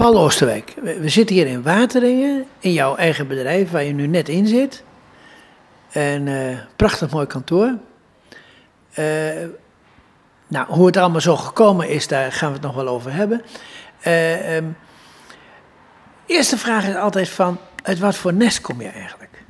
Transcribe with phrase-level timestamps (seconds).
[0.00, 4.28] Paul Oosterwijk, we, zitten hier in Wateringen, in jouw eigen bedrijf waar je nu net
[4.28, 4.82] in zit.
[5.90, 7.78] En eh, prachtig mooi kantoor.
[8.92, 9.04] Eh,
[10.48, 13.42] nou, hoe het allemaal zo gekomen is, daar gaan we het nog wel over hebben.
[14.00, 14.64] Eh, ehm,
[16.26, 19.42] eerste vraag is altijd van, uit wat voor nest kom je eigenlijk?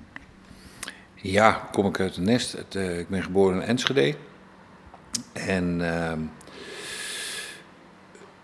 [1.14, 2.52] Ja, kom ik uit een nest.
[2.52, 4.14] Het, ik ben geboren in Enschede.
[5.32, 6.20] En ehm,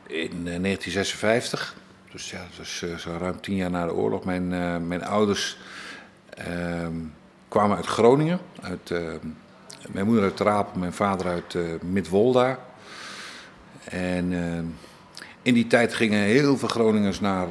[0.06, 1.76] in eh, 1956,
[2.16, 5.04] dus ja, dat was eh, zo ruim tien jaar na de oorlog, mijn, eh, mijn
[5.04, 5.58] ouders
[6.28, 6.94] ehm,
[7.48, 8.38] kwamen uit Groningen.
[8.60, 9.26] Uit, ehm,
[9.88, 12.58] mijn moeder uit Trapel, mijn vader uit eh Midwolda.
[13.84, 14.64] En ehm,
[15.42, 17.48] in die tijd gingen heel veel Groningers naar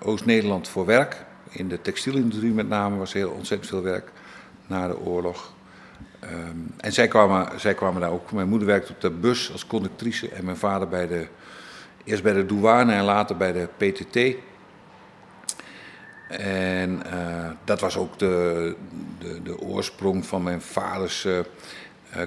[0.00, 1.24] Oost-Nederland voor werk.
[1.50, 4.12] In de textielindustrie met name was heel ontzettend veel werk
[4.66, 5.52] na de oorlog.
[6.76, 8.32] En zij kwamen, zij kwamen daar ook.
[8.32, 11.26] Mijn moeder werkte op de bus als conductrice en mijn vader bij de,
[12.04, 14.36] eerst bij de douane en later bij de PTT.
[16.38, 18.76] En eh, dat was ook de,
[19.18, 21.44] de, de oorsprong van mijn vaders eh, eh,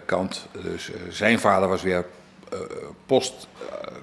[0.05, 0.48] kant.
[0.64, 2.05] Dus zijn vader was weer
[3.05, 3.48] post,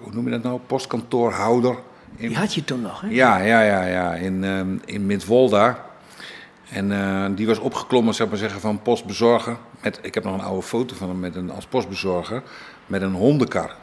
[0.00, 0.60] hoe noem je dat nou?
[0.66, 1.76] Postkantoorhouder.
[2.16, 3.08] In, Die had je toen nog, hè?
[3.08, 4.14] ja, ja, ja, ja.
[4.14, 5.84] In, ehm in Midwolda.
[6.70, 9.56] En die was opgeklommen, zeg maar zeggen, van postbezorger.
[9.82, 12.42] Met, ik heb nog een oude foto van hem met een, als postbezorger
[12.86, 13.74] met een hondenkar.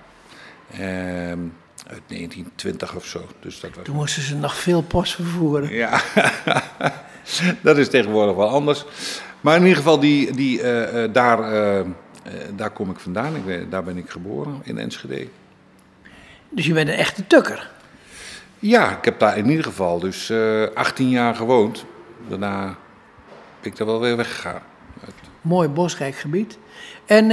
[0.72, 1.40] Ehm,
[1.88, 3.28] uit 1920 of zo.
[3.40, 5.74] Dus dat was Toen moesten ze nog veel post vervoeren.
[5.74, 6.02] ja,
[7.62, 8.86] dat is tegenwoordig wel anders.
[9.42, 11.86] Maar in ieder geval, die, die, eh, eh, daar, eh,
[12.56, 13.36] daar kom ik vandaan.
[13.36, 15.28] Ik ben, daar ben ik geboren, in Enschede.
[16.50, 17.70] Dus je bent een echte tukker.
[18.60, 21.86] Ja, ik heb daar in ieder geval dus eh 18 jaar gewoond.
[22.28, 22.66] Daarna
[23.62, 24.62] ben ik daar wel weer weggegaan.
[25.42, 26.58] Mooi bosrijk gebied.
[27.06, 27.28] En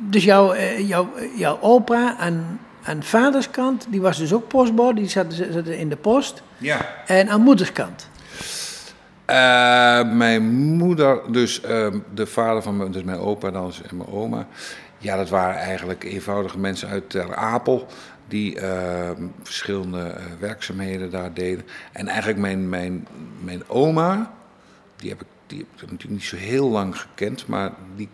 [0.00, 5.26] dus jouw, jouw, jouw opa aan, aan vaderskant, die was dus ook postbode, die zat,
[5.50, 6.42] zat in de post.
[6.58, 7.04] Ja.
[7.06, 8.08] En aan moederskant.
[9.24, 14.10] Eh, mijn moeder, dus eh, de vader van mijn, dus mijn opa dan en mijn
[14.10, 14.46] oma.
[14.98, 17.86] Ja, dat waren eigenlijk eenvoudige mensen uit Ter Apel.
[18.28, 19.10] Die eh,
[19.42, 21.64] verschillende eh, werkzaamheden daar deden.
[21.92, 23.06] En eigenlijk mijn, mijn,
[23.40, 24.34] mijn oma,
[24.96, 27.46] die heb, ik, die heb ik natuurlijk niet zo heel lang gekend.
[27.46, 28.08] Maar die,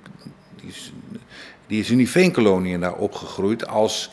[0.56, 0.92] die, is,
[1.66, 4.10] die is in die veenkoloniën daar opgegroeid als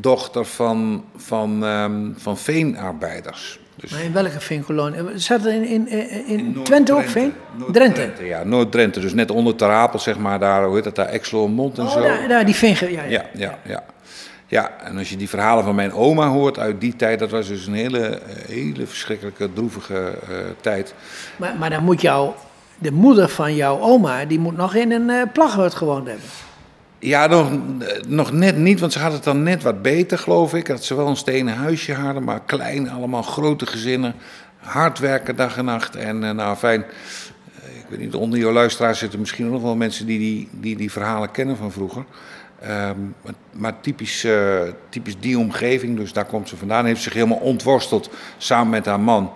[0.00, 3.58] dochter van, van, ehm, van veenarbeiders.
[3.76, 5.18] Dus Maar in welke veenkolonie?
[5.18, 7.32] Zat er in, in, in, Twente ook veen?
[7.72, 8.12] Drenthe.
[8.22, 9.00] Ja, Noord-Drenthe.
[9.00, 11.92] Dus net onder Ter Apel, zeg maar, daar, hoe heet dat, daar, Exelmond en Oh,
[11.92, 12.00] zo.
[12.00, 12.76] daar, daar, die veen.
[12.80, 13.02] Ja, ja.
[13.08, 13.84] Ja, ja, ja.
[14.46, 17.48] Ja, en als je die verhalen van mijn oma hoort uit die tijd, dat was
[17.48, 20.94] dus een hele, eh, hele verschrikkelijke, droevige eh, tijd.
[21.36, 22.30] Maar, maar dan moet jou,
[22.78, 26.24] de moeder van jouw oma, die moet nog in een eh plaghut gewoond hebben.
[27.04, 27.50] Ja, nog,
[28.08, 30.66] nog net niet, want ze had het dan net wat beter, geloof ik.
[30.66, 34.14] Dat ze wel een stenen huisje hadden, maar klein, allemaal grote gezinnen.
[34.56, 35.96] Hard werken dag en nacht.
[35.96, 39.76] En eh, nou, fijn, eh, ik weet niet, onder jouw luisteraars zitten misschien nog wel
[39.76, 42.04] mensen die die, die, die verhalen kennen van vroeger.
[42.60, 42.98] Ehm,
[43.52, 46.84] maar, typisch, eh, typisch die omgeving, dus daar komt ze vandaan.
[46.84, 49.32] Heeft zich helemaal ontworsteld samen met haar man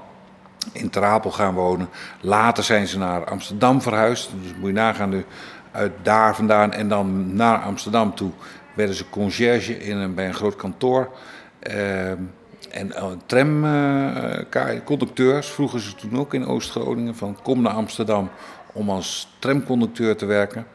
[0.73, 1.89] in Ter Apel gaan wonen.
[2.21, 4.31] Later zijn ze naar Amsterdam verhuisd.
[4.43, 5.25] Dus moet je nagaan, nu
[5.73, 8.31] uit daar vandaan en dan naar Amsterdam toe
[8.75, 11.11] werden ze conciërge in een, bij een groot kantoor.
[11.59, 12.23] Ehm,
[12.71, 18.31] en uh, tramconducteurs vroegen ze toen ook in Oost-Groningen van kom naar Amsterdam
[18.73, 20.67] om als tramconducteur te werken.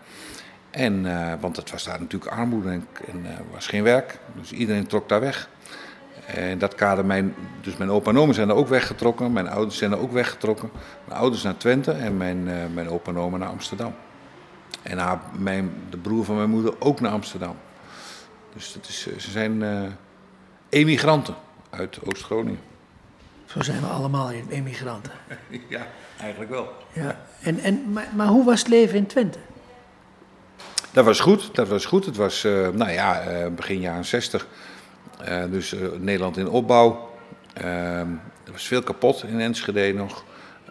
[0.73, 4.19] En, eh, want het was daar natuurlijk armoede en, en eh, was geen werk.
[4.39, 5.49] Dus iedereen trok daar weg.
[6.25, 9.33] En dat kader, mijn, dus mijn opa en oma zijn er ook weggetrokken.
[9.33, 10.69] Mijn ouders zijn er ook weggetrokken.
[11.05, 13.93] Mijn ouders naar Twente en mijn, eh, mijn opa en oma naar Amsterdam.
[14.83, 17.55] En haar, mijn, de broer van mijn moeder ook naar Amsterdam.
[18.53, 19.81] Dus dat is, eh, ze zijn eh,
[20.69, 21.35] emigranten
[21.69, 22.59] uit Oost-Groningen.
[23.45, 25.11] Zo zijn we allemaal emigranten.
[25.69, 25.87] Ja,
[26.19, 26.73] eigenlijk wel.
[26.93, 27.19] Ja.
[27.41, 29.39] En, en, maar, maar hoe was het leven in Twente?
[30.91, 32.05] Dat was goed, dat was goed.
[32.05, 34.47] Het was, eh, nou ja, begin jaren 60.
[35.19, 37.09] Eh, dus Nederland in opbouw.
[37.53, 40.23] Er was veel kapot in Enschede nog.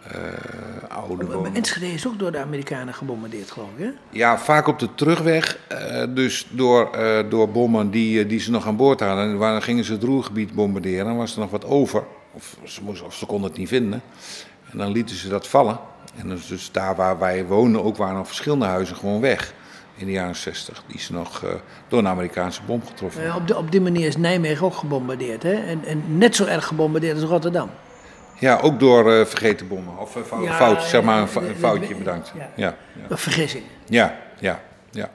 [0.07, 1.55] Eh, oude woningen.
[1.55, 3.91] Enschede is ook door de Amerikanen gebombardeerd, geloof ik, hè?
[4.09, 5.57] Ja, vaak op de terugweg.
[5.67, 9.23] eh, dus door, eh, door bommen die, die ze nog aan boord hadden.
[9.25, 11.05] En waar gingen ze het roergebied bombarderen.
[11.05, 12.03] Dan was er nog wat over.
[12.31, 14.01] Of ze, moesten, of ze konden het niet vinden.
[14.71, 15.79] En dan lieten ze dat vallen.
[16.15, 19.53] En dus, dus daar waar wij woonden ook waren nog verschillende huizen gewoon weg.
[19.95, 20.83] In de jaren 60.
[20.87, 21.43] Die ze nog
[21.87, 25.43] door een Amerikaanse bom getroffen Eh, op, de, op die manier is Nijmegen ook gebombardeerd,
[25.43, 25.53] hè?
[25.53, 27.69] En, en net zo erg gebombardeerd als Rotterdam.
[28.39, 29.97] Ja, ook door eh, vergeten bommen.
[29.97, 32.31] Of eh, fout, Ja, fout, zeg maar een, de- fou- de- een foutje, de- bedankt.
[32.55, 32.75] ja.
[33.09, 33.63] Ja, vergissing.
[33.85, 35.09] Ja, ja, ja.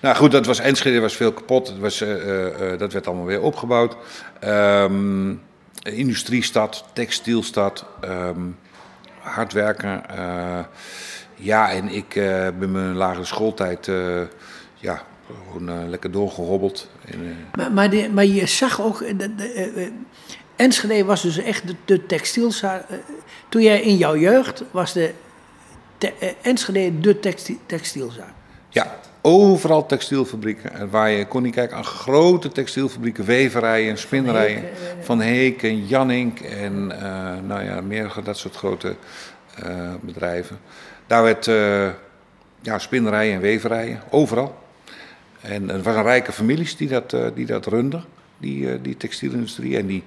[0.00, 1.68] Nou goed, dat was Enschede, was veel kapot.
[1.68, 3.96] Het was, eh, dat werd allemaal weer opgebouwd.
[4.40, 5.34] Ehm,
[5.82, 8.40] industriestad, textielstad, ehm,
[9.18, 10.02] hard werken.
[11.34, 12.08] ja, en ik
[12.58, 13.90] ben mijn lagere schooltijd
[14.74, 15.02] ja,
[15.50, 16.90] gewoon lekker doorgehobbeld.
[17.04, 19.92] En, eh, Maar, maar, die- maar je zag ook, de, de,
[20.58, 22.88] Enschede was dus echt de, de textielzaak.
[22.88, 22.96] eh,
[23.48, 25.12] toen jij in jouw jeugd was de
[25.98, 28.32] te- eh, Enschede de texti- textielzaak.
[28.68, 30.72] Ja, overal textielfabrieken.
[30.72, 34.64] En waar je kon niet kijken aan grote textielfabrieken, weverijen, spinnerijen.
[35.00, 38.96] Van Heek en Jannink en eh, nou ja, meer dat soort grote
[39.64, 40.58] eh, bedrijven.
[41.06, 41.88] Daar werd eh,
[42.60, 44.58] ja, spinnerijen en weverijen, overal.
[45.40, 48.04] En het waren rijke families die dat, eh, die dat runden,
[48.38, 49.76] die, eh, die textielindustrie.
[49.76, 50.04] En die,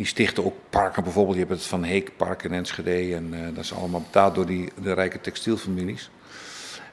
[0.00, 1.36] die stichten ook parken bijvoorbeeld.
[1.36, 3.14] Je hebt het Van Heek Park in Enschede.
[3.14, 6.10] En eh, dat is allemaal betaald door die, de rijke textielfamilies.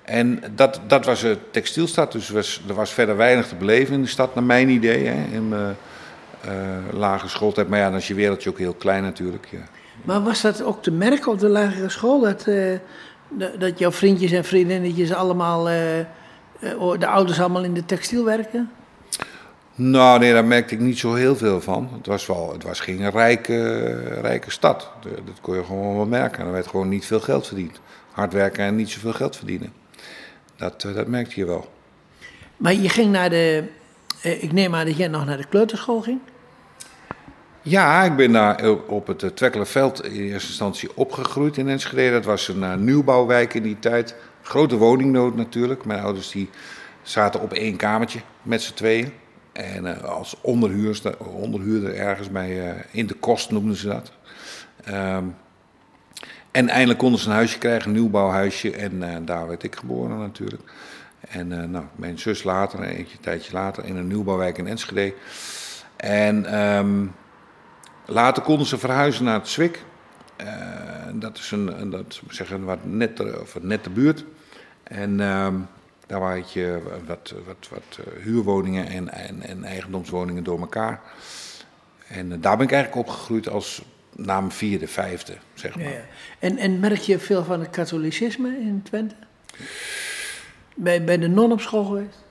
[0.02, 4.02] En dat, dat was een textielstad, dus was, er was verder weinig te beleven in
[4.02, 5.04] de stad, naar mijn idee.
[5.32, 5.76] In mijn
[6.42, 6.52] eh,
[6.92, 7.68] lagere schooltijd.
[7.70, 9.48] Maar ja, dan is je wereldje ook heel klein natuurlijk.
[9.52, 9.64] Ja.
[10.04, 12.20] Maar was dat ook te merken op de lagere school?
[12.20, 12.80] Dat, eh,
[13.60, 16.06] dat- jouw vriendjes en vriendinnetjes allemaal, eh, eh,
[17.00, 18.72] de ouders allemaal in de textiel werken?
[19.80, 21.90] Nou, nee, daar merkte ik niet zo heel veel van.
[21.94, 24.92] Het was, wel, het was geen rijke, rijke stad.
[25.02, 26.46] Dat kon je gewoon wel merken.
[26.46, 27.80] Er werd gewoon niet veel geld verdiend.
[28.12, 29.74] Hard werken en niet zoveel geld verdienen.
[30.56, 31.70] Dat, eh, dat merkte je wel.
[32.58, 33.64] Maar je ging naar de,
[34.22, 36.20] eh, ik neem aan dat jij nog naar de kleuterschool ging?
[37.62, 42.12] Ja, ik ben daar op het eh, Twekkelenveld in eerste instantie opgegroeid in Enschede.
[42.12, 44.16] Dat was een nieuwbouwwijk in die tijd.
[44.42, 45.86] Grote woningnood natuurlijk.
[45.86, 46.50] Mijn ouders die
[47.02, 49.14] zaten op één kamertje met z'n tweeën.
[49.58, 54.12] En eh, als onderhuurster, onderhuurder ergens bij, eh, in de kost noemden ze dat.
[54.84, 55.24] Ehm,
[56.52, 58.76] en eindelijk konden ze een huisje krijgen, een nieuwbouwhuisje.
[58.76, 60.62] En eh, daar werd ik geboren natuurlijk.
[61.30, 65.14] En nou, mijn zus later, een tijdje later, in een nieuwbouwwijk in Enschede.
[65.96, 67.06] En ehm,
[68.06, 69.84] later konden ze verhuizen naar het Zwik.
[71.14, 74.26] Dat is een, dat zeggen, wat nette, of een nette buurt.
[74.84, 75.56] En ehm,
[76.08, 81.02] daar had je wat, wat, wat eh, huurwoningen en, en, en eigendomswoningen door elkaar.
[82.08, 83.82] En eh, daar ben ik eigenlijk opgegroeid als
[84.16, 85.84] na mijn vierde, vijfde, zeg maar.
[85.84, 86.06] Ja, ja.
[86.40, 89.16] En, en merk je veel van het katholicisme in Twente?
[90.76, 92.24] Bij, bij de non op school geweest?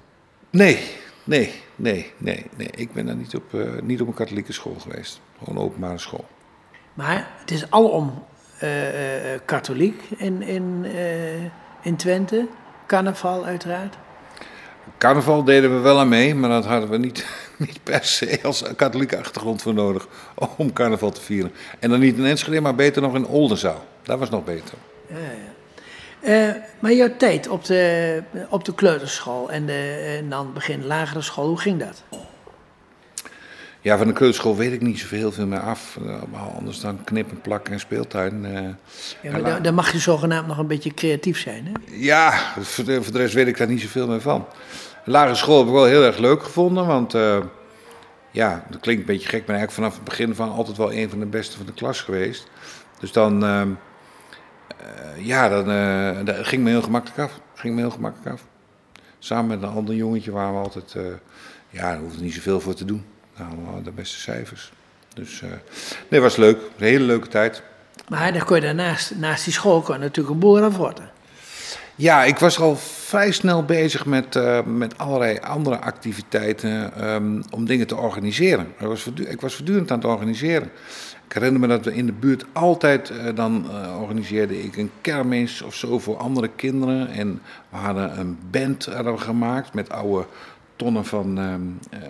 [0.50, 0.78] Nee,
[1.24, 2.68] nee, nee, nee, nee.
[2.70, 5.20] Ik ben daar niet op, eh, niet op een katholieke school geweest.
[5.38, 6.24] Gewoon openbare school.
[6.94, 8.24] Maar het is alom
[8.58, 11.44] eh, eh, katholiek in, in, eh,
[11.82, 12.46] in Twente.
[12.86, 13.94] Carnaval uiteraard.
[14.98, 17.26] Carnaval deden we wel aan mee, maar dat hadden we niet,
[17.66, 20.08] niet per se als katholieke achtergrond voor nodig
[20.56, 21.52] om carnaval te vieren.
[21.78, 23.84] En dan niet in Enschede, maar beter nog in Oldenzaal.
[24.02, 24.74] Dat was nog beter.
[25.06, 25.54] Ja, ja.
[26.20, 31.22] Eh, maar jouw tijd op de, op de kleuterschool en, de, en dan begin lagere
[31.22, 32.02] school, hoe ging dat?
[33.86, 35.98] Ja, van de kleuterschool weet ik niet zoveel veel meer af.
[36.06, 38.44] Eh, Anders dan knippen, plakken en speeltuin.
[38.44, 38.52] eh.
[39.22, 41.72] Ja, maar dan, dan mag je zogenaamd nog een beetje creatief zijn, hè?
[41.90, 44.46] Ja, voor de, voor de rest weet ik daar niet zoveel meer van.
[45.04, 47.38] De lagere school heb ik wel heel erg leuk gevonden, want eh,
[48.30, 51.10] ja, dat klinkt een beetje gek, maar eigenlijk vanaf het begin van altijd wel een
[51.10, 52.46] van de beste van de klas geweest.
[53.00, 53.68] Dus dan, ehm,
[54.78, 55.64] eh, ja, dan
[56.24, 57.40] dat ging me heel gemakkelijk af.
[57.54, 58.44] Ging me heel gemakkelijk af.
[59.18, 60.92] Samen met een ander jongetje waren we altijd,
[61.70, 63.04] ja, daar hoefde niet zoveel voor te doen.
[63.36, 64.72] Nou, de beste cijfers.
[65.14, 65.48] Dus eh,
[66.08, 66.56] nee, was leuk.
[66.56, 67.62] Een hele leuke tijd.
[68.08, 71.10] Maar dan kon je daarnaast, naast die school, kon je natuurlijk een boer afworten.
[71.94, 77.66] Ja, ik was al vrij snel bezig met, eh, met allerlei andere activiteiten ehm, om
[77.66, 78.66] dingen te organiseren.
[78.78, 80.70] Ik was, ik was voortdurend aan het organiseren.
[81.26, 83.66] Ik herinner me dat we in de buurt altijd, eh, dan
[84.00, 87.08] organiseerde ik een kermis of zo voor andere kinderen.
[87.08, 90.26] En we hadden een band hadden we gemaakt met oude
[90.76, 92.08] tonnen van ehm, eh,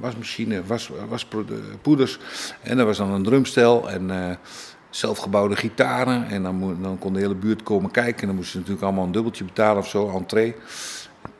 [0.00, 2.18] wasmachine, was, waspoeders.
[2.62, 4.36] En er was dan een drumstel en eh,
[4.90, 6.28] zelfgebouwde gitaren.
[6.28, 8.20] En dan, dan kon de hele buurt komen kijken.
[8.20, 10.54] En dan moesten ze natuurlijk allemaal een dubbeltje betalen of zo, entree.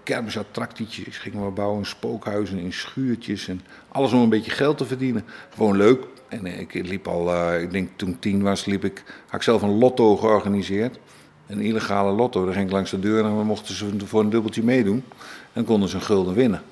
[0.03, 3.49] Kermisattractietjes gingen we bouwen, spookhuizen in schuurtjes.
[3.49, 5.25] En alles om een beetje geld te verdienen.
[5.55, 6.05] Gewoon leuk.
[6.29, 9.43] En eh, ik liep al, eh, ik denk toen tien was, liep ik, had ik
[9.43, 10.99] zelf een lotto georganiseerd.
[11.47, 12.45] Een illegale lotto.
[12.45, 15.05] Daar ging ik langs de deur en we mochten ze voor een dubbeltje meedoen.
[15.53, 16.63] En konden ze een gulden winnen.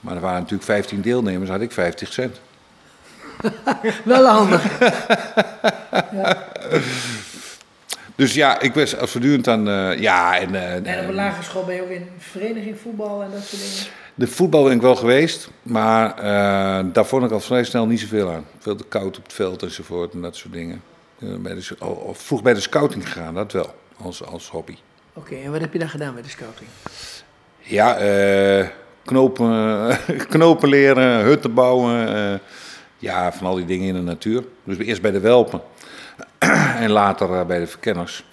[0.00, 2.40] Maar er waren natuurlijk 15 deelnemers, had ik 50 cent.
[4.04, 4.62] Wel handig.
[8.14, 9.68] Dus ja, ik was voortdurend aan.
[9.68, 13.22] eh, ja, en, eh, En op een lagere school ben je ook in vereniging voetbal
[13.22, 13.92] en dat soort dingen.
[14.14, 18.00] de voetbal ben ik wel geweest, maar eh, daar vond ik al vrij snel niet
[18.00, 18.44] zoveel aan.
[18.58, 20.82] Veel te koud op het veld enzovoort en dat soort dingen.
[21.18, 21.76] Eh, bij de,
[22.12, 24.76] vroeg bij de scouting gegaan, dat wel, als, als hobby.
[25.12, 26.68] Oké, en wat heb je dan gedaan met de scouting?
[27.68, 28.66] Ja, eh,
[29.04, 29.98] knopen,
[30.28, 32.38] knopen leren, hutten bouwen, eh,
[32.98, 34.44] Ja, van al die dingen in de natuur.
[34.64, 35.60] Dus eerst bij de welpen
[36.84, 38.24] en later eh, bij de verkenners.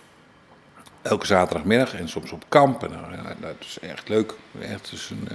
[1.01, 2.83] Elke zaterdagmiddag en soms op kamp.
[2.83, 4.33] En, nou, dat is echt leuk.
[4.59, 5.27] Echt dus een,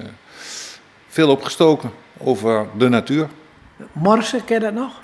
[1.09, 3.29] veel opgestoken over de natuur.
[3.93, 5.01] Morsen, ken je dat nog?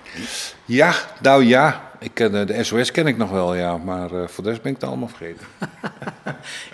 [0.65, 1.91] Ja, nou ja.
[1.99, 3.77] Ik ken, de SOS ken ik nog wel, ja.
[3.77, 5.47] Maar voor de rest ben ik het allemaal vergeten.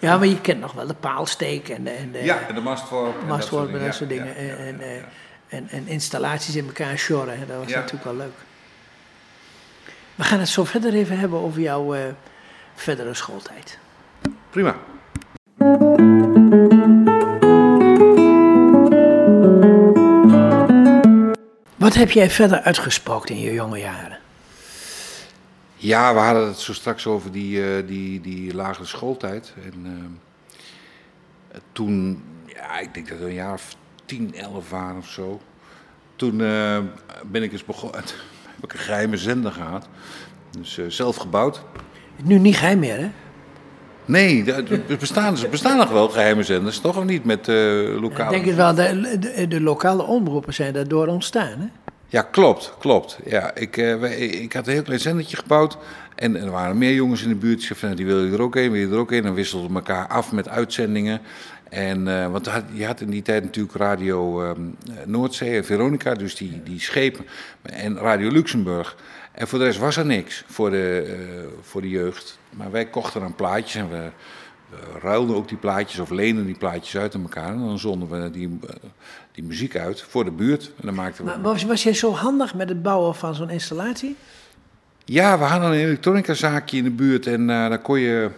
[0.00, 2.60] Ja, maar je kent nog wel de paalsteek en de, en de Ja, en de
[2.60, 3.20] mastworp.
[3.22, 4.26] en dat soort en dat soort dingen.
[4.26, 4.96] Ja, ja, en, eh,
[5.48, 7.48] en, en installaties in elkaar sjorren.
[7.48, 8.34] Dat was natuurlijk wel leuk.
[10.14, 12.00] We gaan het zo verder even hebben over jouw eh,
[12.74, 13.78] verdere schooltijd.
[14.50, 14.76] Prima.
[21.76, 24.18] Wat heb jij verder uitgespookt in je jonge jaren?
[25.82, 29.54] Ja, we hadden het zo straks over die, eh, die, die lagere schooltijd.
[29.64, 29.86] En
[31.52, 35.40] eh, toen, ja, ik denk dat we een jaar of 10, 11 waren of zo.
[36.16, 36.78] Toen eh,
[37.26, 38.00] ben ik eens begonnen,
[38.54, 39.88] heb ik een geheime zender gehad.
[40.58, 41.62] Dus zelf gebouwd.
[42.24, 43.10] Nu niet geheim meer, hè?
[44.04, 46.96] Nee, er bestaan, er bestaan nog wel geheime zenders, toch?
[46.96, 47.24] Of niet?
[47.24, 48.30] Met eh Ik lokale...
[48.30, 51.66] denk het wel, de, de, de lokale omroepen zijn daardoor ontstaan, hè?
[52.12, 53.18] Ja, klopt, klopt.
[53.24, 55.78] Ja, ik, wij- ik had een heel klein zendertje gebouwd.
[56.14, 57.60] En, er waren meer jongens in de buurt.
[57.60, 59.22] Ik zei van, die wil je er ook een, wil je er ook een.
[59.22, 61.20] Dan wisselden we elkaar af met uitzendingen.
[61.68, 64.60] En, eh, want had- je had in die tijd natuurlijk Radio ehm,
[65.06, 67.24] Noordzee en Veronica, dus die, die schepen.
[67.62, 68.96] En Radio Luxemburg.
[69.32, 72.38] En voor de rest was er niks voor de, eh, voor de jeugd.
[72.50, 74.10] Maar wij kochten dan plaatjes en we,
[74.70, 77.48] we ruilden ook die plaatjes of leenden die plaatjes uit aan elkaar.
[77.52, 78.58] En dan zonden we die,
[79.32, 80.64] die muziek uit voor de buurt.
[80.64, 83.50] En dan maakten we Maar was, was jij zo handig met het bouwen van zo'n
[83.50, 84.16] installatie?
[85.04, 88.30] Ja, we hadden een elektronicazaakje in de buurt en eh, daar kon je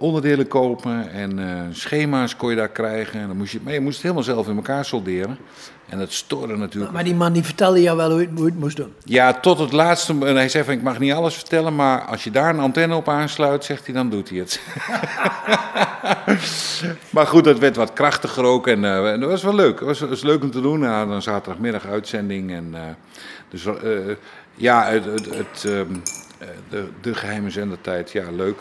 [0.00, 3.20] onderdelen kopen en eh, schema's kon je daar krijgen.
[3.20, 5.38] En dan moest je, maar je moest het helemaal zelf in elkaar solderen.
[5.88, 6.92] En dat stoorde natuurlijk.
[6.92, 8.92] Maar die man die vertelde jou wel hoe je, het- hoe je het moest doen.
[9.04, 10.12] Ja, tot het laatste.
[10.26, 12.94] En hij zei van, ik mag niet alles vertellen, maar als je daar een antenne
[12.94, 14.60] op aansluit, zegt hij, dan doet hij het.
[17.10, 19.78] maar goed, dat werd wat krachtiger ook en, eh, en dat was wel leuk.
[19.78, 20.80] Het was, was leuk om te doen.
[20.80, 22.52] Ja, dan zaterdagmiddag uitzending.
[22.52, 22.80] En, eh,
[23.48, 23.66] dus
[24.54, 25.94] ja, het, het, het, ehm,
[26.38, 28.58] eh, de, de geheime zendertijd, ja, leuk.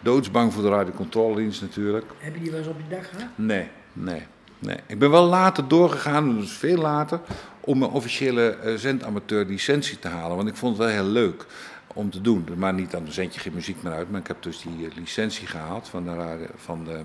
[0.00, 2.04] Doodsbang voor de radiocontroledienst natuurlijk.
[2.18, 3.28] Heb je die wel eens op je dak gehad?
[3.34, 4.22] Nee, nee,
[4.58, 4.76] nee.
[4.86, 7.20] Ik ben wel later doorgegaan, dus veel later,
[7.60, 10.36] om mijn officiële eh, zendamateur licentie te halen.
[10.36, 11.46] Want ik vond het wel heel leuk
[11.86, 12.48] om te doen.
[12.56, 14.10] Maar niet dan zend je geen muziek meer uit.
[14.10, 17.00] Maar ik heb dus die eh, licentie gehaald van de, radio, van de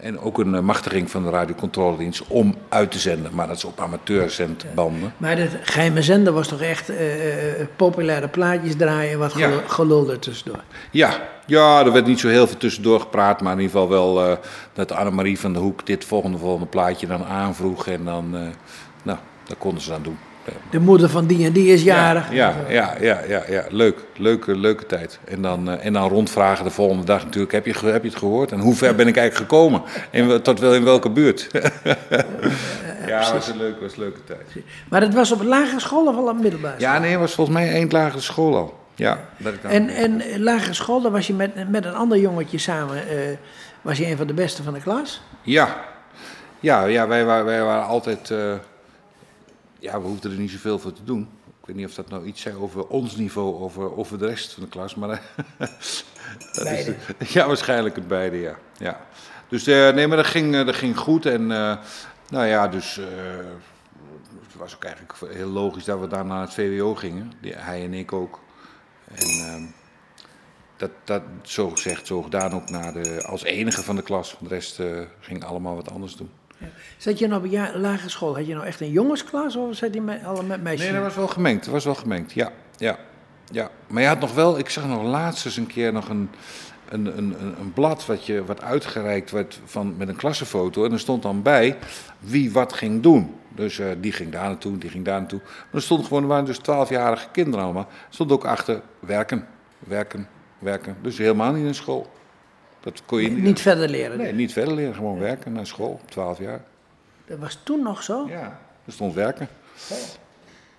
[0.00, 3.34] en ook een eh, machtiging van de radiocontroledienst om uit te zenden.
[3.34, 5.12] Maar dat is op amateurzendbanden.
[5.16, 9.50] Maar de geheime zender was toch echt eh, eh, populaire plaatjes draaien, wat Ja.
[9.66, 10.60] gelul er tussendoor.
[10.90, 14.24] Ja, ja, er werd niet zo heel veel tussendoor gepraat, maar in ieder geval wel
[14.30, 14.36] eh,
[14.72, 18.40] dat Annemarie van der Hoek dit volgende volgende plaatje dan aanvroeg en dan, eh,
[19.02, 20.18] nou, dat konden ze dan doen.
[20.70, 22.32] De moeder van die en die is jarig.
[22.32, 25.18] Ja, ja, ja, ja, ja, leuk, leuke, leuke tijd.
[25.24, 28.18] En dan, eh, en dan rondvragen de volgende dag natuurlijk, heb je, heb je het
[28.18, 28.52] gehoord?
[28.52, 29.82] En hoe ver ben ik eigenlijk gekomen?
[30.10, 31.48] En tot wel in welke buurt?
[33.06, 34.64] ja, was een, leuk, was een leuke tijd.
[34.88, 36.92] Maar het was op lagere school of al op middelbare school?
[36.92, 38.78] Ja, nee, het was volgens mij één lagere school al.
[38.94, 42.18] Ja, dat ik En, en eh, lagere school, daar was je met, met een ander
[42.18, 43.16] jongetje samen, eh,
[43.82, 45.22] was je een van de beste van de klas?
[45.42, 45.76] Ja,
[46.60, 48.32] ja, ja wij, waren, wij waren altijd.
[49.80, 51.28] Eh, ja, we hoefden er niet zoveel voor te doen.
[51.60, 54.52] Ik weet niet of dat nou iets zei over ons niveau, over, over de rest
[54.52, 54.94] van de klas.
[54.94, 55.08] Maar
[56.52, 56.90] dat is,
[57.32, 58.58] ja, waarschijnlijk het beide, ja.
[58.78, 59.06] ja.
[59.48, 61.26] Dus eh, nee, maar dat ging, eh, dat ging goed.
[61.26, 61.76] En eh,
[62.28, 62.98] nou ja, dus.
[62.98, 63.06] eh,
[64.42, 67.32] het was ook eigenlijk heel logisch dat we daar naar het VWO gingen.
[67.40, 68.40] Die, hij en ik ook.
[69.14, 69.26] En.
[69.28, 69.62] ehm,
[70.80, 74.36] dat, dat zo gezegd, zo gedaan ook naar de, als enige van de klas.
[74.40, 76.30] De rest eh, ging allemaal wat anders doen.
[76.96, 80.00] Zat je nou ja- lagere school, had je nou echt een jongensklas of zat je
[80.00, 80.84] met, alle met meisjes?
[80.84, 81.64] Nee, dat was wel gemengd.
[81.64, 82.52] Dat was wel gemengd, ja.
[82.76, 82.98] ja,
[83.50, 83.70] ja.
[83.86, 86.30] Maar je had nog wel, ik zag nog laatst eens een keer nog een,
[86.88, 90.84] een, een, een, een blad wat, je, wat uitgereikt werd van, met een klassenfoto.
[90.84, 91.78] En er stond dan bij
[92.18, 93.34] wie wat ging doen.
[93.54, 95.40] Dus eh, die ging daar naartoe, die ging daar naartoe.
[95.44, 97.88] Maar er stond gewoon, er waren dus twaalfjarige kinderen allemaal.
[97.90, 99.46] Er stond ook achter werken,
[99.78, 100.96] werken, werken.
[101.02, 102.10] Dus helemaal niet in school.
[102.80, 103.42] Dat kon je niet.
[103.42, 104.18] Niet verder leren.
[104.18, 106.60] Nee, niet verder leren, gewoon werken naar school, 12 jaar.
[107.26, 108.26] Dat was toen nog zo?
[108.28, 109.48] Ja, er stond werken.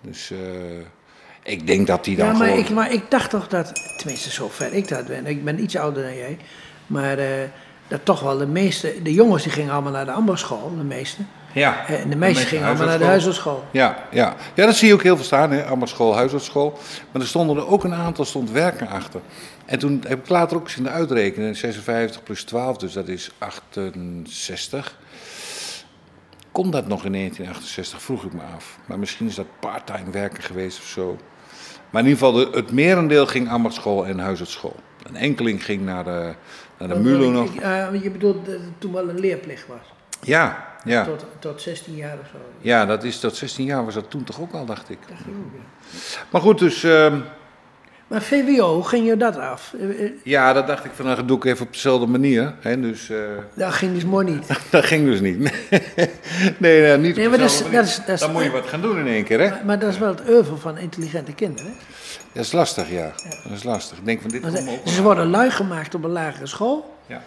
[0.02, 0.40] Dus eh,
[1.44, 2.64] ik denk dat die dan Ja, maar gewoon...
[2.64, 6.04] ik, maar ik dacht toch dat, tenminste zover ik dat ben, ik ben iets ouder
[6.04, 6.38] dan jij,
[6.88, 7.28] maar eh,
[7.88, 11.22] dat toch wel de meeste, de jongens die gingen allemaal naar de ambachtsschool, de meeste.
[11.54, 13.64] ja, En de meisjes gingen allemaal naar de huisartschool.
[13.72, 14.36] Ja, ja.
[14.54, 15.66] ja, dat zie je ook heel veel staan, hè?
[15.66, 16.78] Ambachtsschool, huisartsschool.
[17.12, 19.22] Maar er stonden er ook een aantal, stond werken achter.
[19.72, 23.08] En toen heb ik later ook eens in de uitrekenen, 56 plus 12, dus dat
[23.08, 24.98] is 68.
[26.52, 28.78] kon dat nog in 1968, vroeg ik me af.
[28.86, 31.18] Maar misschien is dat parttime werken geweest of zo.
[31.90, 34.76] Maar in ieder geval, de, het merendeel ging ambachtschool en huisartsschool.
[35.04, 36.34] Een enkeling ging naar de,
[36.78, 37.56] naar de MULO Ik- nog.
[37.64, 39.94] eh, je bedoelt dat het toen wel een leerplicht was?
[40.22, 41.06] Ja, ja.
[41.06, 42.38] Tot, tot 16 jaar of zo?
[42.62, 44.98] Ja, dat is tot 16 jaar was dat toen toch ook al, dacht ik.
[45.10, 45.90] Dacht ik ook, ja.
[46.32, 47.20] Maar goed, dus ehm,
[48.12, 49.74] Maar VWO, ging je dat af?
[49.80, 52.54] Eh, eh, ja, dat dacht ik van, nou, dat doe ik even op dezelfde manier.
[52.60, 53.18] Hè, dus eh,
[53.54, 54.48] Dat ging dus mooi niet.
[54.72, 55.40] dat ging dus niet.
[56.58, 57.82] nee, nee, niet Nee, op maar dat is- dezelfde dat manier.
[57.82, 59.50] is- dat is- Dan moet je wat gaan doen in één keer, hè?
[59.50, 61.66] Maar, maar dat is wel het oeuvre van intelligente kinderen.
[61.72, 61.78] hè?
[62.34, 63.12] Dat is lastig, ja.
[63.44, 63.98] Dat is lastig.
[63.98, 66.96] Ik denk van, dit ze wel worden lui gemaakt op een lagere school.
[67.08, 67.22] Ja.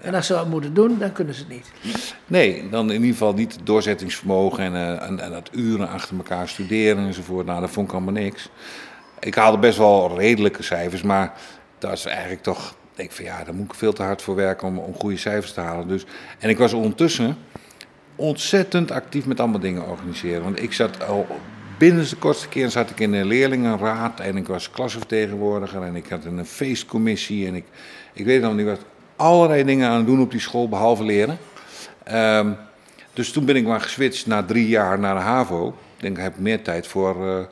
[0.00, 1.66] En als ze wat moeten doen, dan kunnen ze het niet.
[2.26, 6.48] Nee, dan in ieder geval niet het doorzettingsvermogen en, en, en dat uren achter elkaar
[6.48, 7.46] studeren enzovoort.
[7.46, 8.48] Nou, dat vond ik allemaal niks.
[9.20, 11.32] Ik haalde best wel redelijke cijfers, maar
[11.78, 12.76] dat is eigenlijk toch...
[12.94, 15.52] Ik van ja, daar moet ik veel te hard voor werken om, om goede cijfers
[15.52, 15.88] te halen.
[15.88, 16.04] Dus,
[16.38, 17.36] en ik was ondertussen
[18.16, 20.42] ontzettend actief met allemaal dingen organiseren.
[20.42, 21.26] Want ik zat al
[21.78, 26.08] binnen de kortste keer zat ik in een leerlingenraad en ik was klassenvertegenwoordiger en ik
[26.08, 27.64] had een feestcommissie en ik,
[28.12, 28.80] ik weet nog niet wat.
[29.16, 31.38] Allerlei dingen aan het doen op die school, behalve leren.
[32.04, 32.50] Ehm,
[33.12, 35.68] dus toen ben ik maar geswitcht na drie jaar naar de HAVO.
[35.68, 37.44] Ik denk, ik heb meer tijd voor, eh,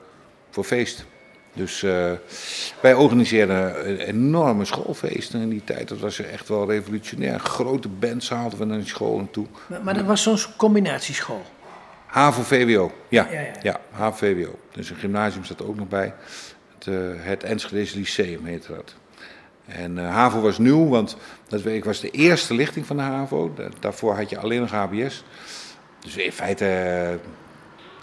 [0.51, 1.07] voor feest.
[1.57, 2.13] Dus eh,
[2.81, 5.89] wij organiseerden een enorme schoolfeesten in die tijd.
[5.89, 7.39] Dat was echt wel revolutionair.
[7.41, 9.47] Grote bands haalden we naar die school naartoe.
[9.67, 11.43] Maar, maar dat was zo'n combinatieschool.
[12.07, 13.29] HAVO-VWO, ja.
[13.31, 13.81] Ja, Ja, ja.
[13.91, 14.59] HAVO-VWO.
[14.73, 16.15] Dus een gymnasium zat er ook nog bij.
[16.79, 18.95] Het, eh, het Enschedese Lyceum heette dat.
[19.67, 21.17] En eh, HAVO was nieuw, want
[21.49, 23.53] dat, ik was de eerste lichting van de HAVO.
[23.55, 25.25] Da- daarvoor had je alleen nog HBS.
[26.01, 27.09] Dus in feite, eh,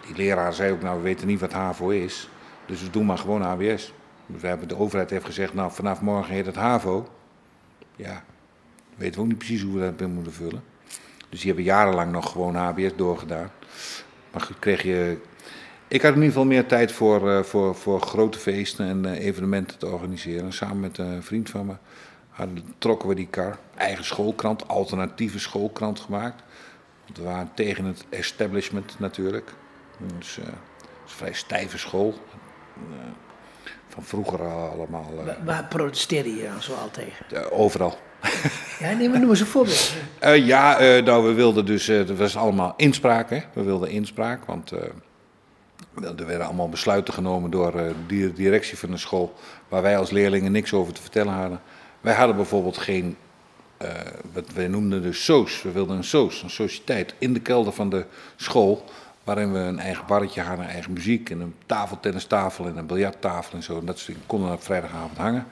[0.07, 2.29] die leraar zei ook, nou we weten niet wat HAVO is.
[2.65, 3.93] Dus we doen maar gewoon HBS.
[4.25, 7.07] We hebben, de overheid heeft gezegd, nou vanaf morgen heet het HAVO.
[7.95, 8.23] Ja,
[8.95, 10.63] weten we ook niet precies hoe we dat in moeten vullen.
[11.29, 13.51] Dus die hebben jarenlang nog gewoon HBS doorgedaan.
[14.31, 15.17] Maar kreeg je.
[15.87, 19.25] Ik had in ieder geval meer tijd voor, eh, voor, voor grote feesten en eh,
[19.25, 20.53] evenementen te organiseren.
[20.53, 21.75] Samen met een vriend van me
[22.77, 23.57] trokken we die kar.
[23.75, 26.43] Eigen schoolkrant, alternatieve schoolkrant gemaakt.
[27.05, 29.53] Want we waren tegen het establishment natuurlijk.
[30.17, 30.53] Dus eh, het
[31.05, 32.13] is een vrij stijve school.
[32.75, 32.81] Eh,
[33.87, 35.09] van vroeger al allemaal.
[35.19, 37.51] eh, Waar, waar protesteerde je dan zoal tegen?
[37.51, 37.97] overal.
[38.79, 39.93] Ja, nee, maar noem eens een voorbeeld.
[40.19, 43.39] Eh, ja, nou, we wilden dus, dat was allemaal inspraak, hè.
[43.53, 47.71] We wilden inspraak, want er werden allemaal besluiten genomen door
[48.07, 49.33] de directie van de school,
[49.67, 51.61] waar wij als leerlingen niks over te vertellen hadden.
[52.01, 53.17] Wij hadden bijvoorbeeld geen,
[54.33, 57.89] wat wij noemden de soos, we wilden een soos, een sociëteit, in de kelder van
[57.89, 58.05] de
[58.35, 58.83] school,
[59.23, 63.63] waarin we een eigen barretje hadden, eigen muziek en een tafeltennistafel en een biljarttafel en
[63.63, 63.79] zo.
[63.79, 65.45] En dat soort dingen konden op vrijdagavond hangen.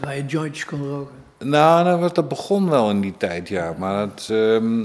[0.00, 1.14] Waar- je jointjes kon roken.
[1.38, 3.74] Nou, dat, was- dat begon wel in die tijd, ja.
[3.78, 4.84] Maar dat, ehm,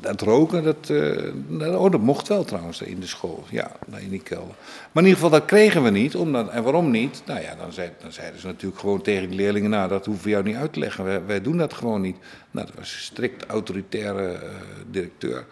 [0.00, 3.44] dat roken, dat, eh, dat, oh, dat mocht wel trouwens in de school.
[3.50, 4.54] Ja, in die kelder.
[4.92, 6.16] Maar in ieder geval, dat kregen we niet.
[6.16, 7.22] Omdat, en waarom niet?
[7.26, 9.70] Nou ja, dan, zei, dan zeiden ze natuurlijk gewoon tegen die leerlingen...
[9.70, 11.04] nou, dat hoeven we jou niet uit te leggen.
[11.04, 12.16] Wij, wij doen dat gewoon niet.
[12.50, 14.48] Nou, dat was een strikt autoritaire eh,
[14.90, 15.44] directeur.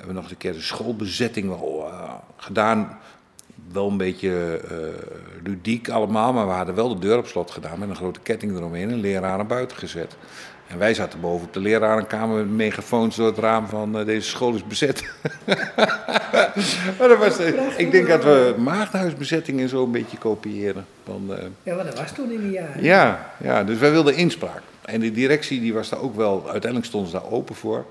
[0.00, 2.98] We hebben nog een keer de schoolbezetting wel eh, gedaan
[3.72, 5.08] wel een beetje eh
[5.44, 8.56] ludiek allemaal, maar we hadden wel de deur op slot gedaan met een grote ketting
[8.56, 10.16] eromheen en leraren buiten gezet.
[10.66, 14.28] En wij zaten boven op de lerarenkamer met megafoons door het raam van eh, deze
[14.28, 15.04] school is bezet.
[16.98, 17.38] maar dat was,
[17.76, 20.86] ik denk dat we maagdhuisbezettingen zo een beetje kopiëren.
[21.04, 21.30] Van,
[21.62, 22.82] Ja, maar dat was toen in die jaren.
[22.82, 24.62] ja, ja, dus wij wilden inspraak.
[24.84, 27.84] En de directie die was daar ook wel, uiteindelijk stonden ze daar open voor.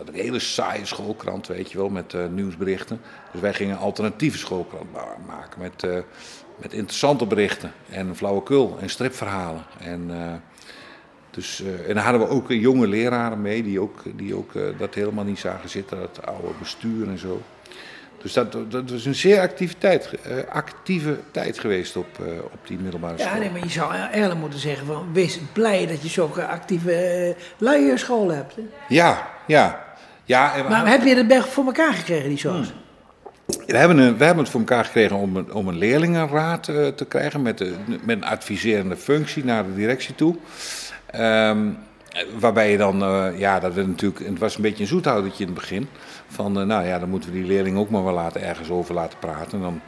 [0.00, 3.00] Hadden een hele saaie schoolkrant, weet je wel, met eh, nieuwsberichten.
[3.32, 5.98] Dus wij gingen een alternatieve schoolkrant ma- maken met, eh,
[6.56, 9.62] met interessante berichten en flauwekul en stripverhalen.
[9.78, 10.32] En, eh,
[11.30, 15.24] dus, en dan hadden we ook jonge leraren mee die ook, die ook dat helemaal
[15.24, 17.42] niet zagen zitten, dat oude bestuur en zo.
[18.22, 20.10] Dus dat, dat was een zeer activiteit,
[20.48, 22.06] actieve tijd geweest op,
[22.44, 23.32] op die middelbare school.
[23.32, 25.08] Ja, nee, maar je zou eigenlijk moeten zeggen van...
[25.12, 28.56] wees blij dat je zulke actieve uh, hebt.
[28.56, 28.62] Hè?
[28.88, 29.88] Ja, ja.
[30.30, 32.72] Ja en Maar heb je dat bij- voor elkaar gekregen, die soos?
[33.66, 36.86] we, hebben een, we hebben het voor elkaar gekregen om een, om een leerlingenraad eh,
[36.86, 40.36] te krijgen met, de, met een adviserende functie naar de directie toe.
[41.06, 41.68] Ehm,
[42.38, 45.60] waarbij je dan, eh, ja, dat natuurlijk, het was een beetje een zoethoudertje in het
[45.60, 45.88] begin.
[46.28, 48.94] Van, eh, nou ja, dan moeten we die leerling ook maar wel laten, ergens over
[48.94, 49.52] laten praten.
[49.52, 49.80] En dan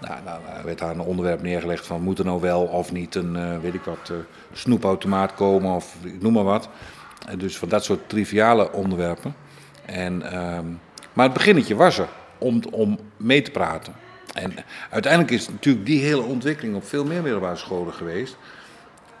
[0.00, 3.60] nou, nou, werd daar een onderwerp neergelegd van, moet er nou wel of niet een,
[3.60, 4.12] weet ik wat,
[4.52, 6.68] snoepautomaat komen of noem maar wat.
[7.28, 9.34] En dus van dat soort triviale onderwerpen.
[9.86, 10.66] En, ehm,
[11.12, 13.94] maar het beginnetje was er om, om mee te praten.
[14.34, 14.54] En
[14.90, 18.36] uiteindelijk is natuurlijk die hele ontwikkeling op veel meer middelbare scholen geweest.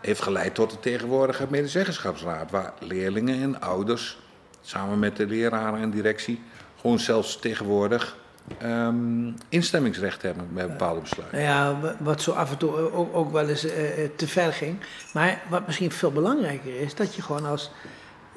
[0.00, 2.50] Heeft geleid tot de tegenwoordige medezeggenschapsraad.
[2.50, 4.18] Waar leerlingen en ouders
[4.60, 6.42] samen met de leraren en directie
[6.80, 8.16] gewoon zelfs tegenwoordig
[8.58, 11.38] ehm, instemmingsrecht hebben bij bepaalde besluiten.
[11.38, 14.28] Nou ja, wa- wat zo af en toe ook, ook wel eens eh, eh, te
[14.28, 14.76] ver ging.
[15.12, 17.70] Maar wat misschien veel belangrijker is, dat je gewoon als,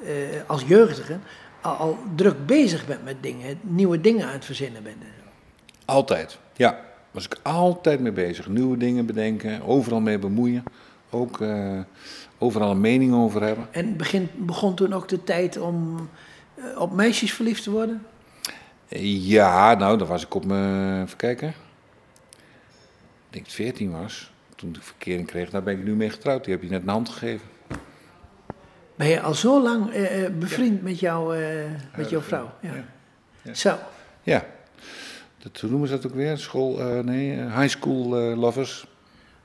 [0.04, 0.12] eh,
[0.46, 1.18] als jeugdige
[1.60, 4.96] al, druk bezig bent met dingen, nieuwe dingen aan het verzinnen bent.
[5.84, 6.86] Altijd, ja.
[7.10, 8.48] Was ik altijd mee bezig.
[8.48, 10.64] Nieuwe dingen bedenken, overal mee bemoeien.
[11.10, 11.80] Ook eh,
[12.38, 13.66] overal een mening over hebben.
[13.70, 16.08] En begin, begon toen ook de tijd om
[16.54, 18.06] eh, op meisjes verliefd te worden?
[18.88, 21.48] Ja, nou, dan was ik op mijn, even kijken.
[21.48, 21.54] Ik
[23.30, 24.32] denk dat ik 14 was.
[24.54, 26.44] Toen ik verkering kreeg, daar ben ik nu mee getrouwd.
[26.44, 27.46] Die heb je net een hand gegeven.
[28.98, 31.64] Ben je al zo lang eh, eh, bevriend met, jou, eh,
[31.96, 32.50] met jouw vrouw?
[32.60, 32.70] Ja.
[33.42, 33.54] Ja.
[33.54, 33.76] Zo.
[34.22, 34.44] Ja.
[35.38, 36.38] Dat, hoe noemen ze dat ook weer?
[36.38, 38.86] School, nee, high school lovers.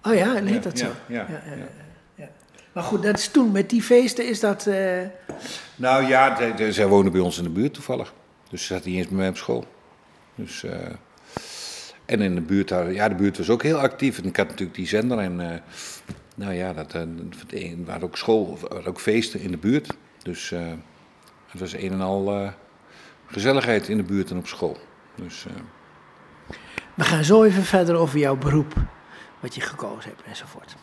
[0.04, 0.86] Oh ja, heet Ja, dat zo?
[1.08, 1.66] ja, ja, ja.
[2.16, 2.30] ja.
[2.72, 4.70] Maar goed, dat is toen met die feesten is dat...
[5.76, 8.13] Nou ja, de- de- zij wonen bij ons in de buurt toevallig.
[8.50, 9.66] Dus ze zat niet eens bij mij op school.
[10.36, 10.66] Dus,
[12.06, 14.18] en in de buurt, daar- ja, de buurt was ook heel actief.
[14.18, 15.62] En ik had natuurlijk die zender en,
[16.36, 19.98] nou ja, dat, eh, dat- er waren ook school, waren ook feesten in de buurt.
[20.24, 20.62] Dus eh,
[21.48, 22.48] het was een en al eh,
[23.28, 24.78] gezelligheid in de buurt en op school.
[25.15, 25.54] Dus, eh,
[26.93, 28.74] We gaan zo even verder over jouw beroep,
[29.39, 30.76] wat je gekozen hebt enzovoort.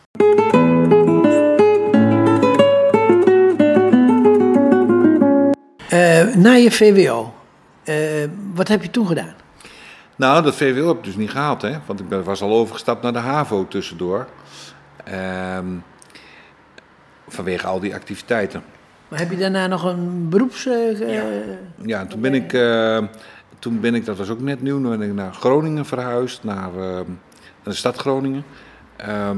[5.89, 7.33] Eh, na je VWO,
[7.83, 7.95] eh,
[8.53, 9.33] wat heb je toen gedaan?
[10.15, 11.77] Nou, dat VWO heb ik dus niet gehaald, hè?
[11.85, 14.27] Want ik ben, was al overgestapt naar de HAVO tussendoor.
[15.03, 15.65] Ehm,
[17.27, 18.63] vanwege al die activiteiten.
[19.07, 20.65] Maar heb je daarna nog een beroeps...
[20.65, 21.05] eh, Ja.
[21.07, 21.39] eh,
[21.85, 22.97] Ja, en toen ben ik, eh,
[23.59, 26.69] toen ben ik, dat was ook net nieuw, toen ben ik naar Groningen verhuisd, naar,
[26.75, 27.03] eh, naar
[27.63, 28.43] de stad Groningen.
[28.95, 29.37] Ehm,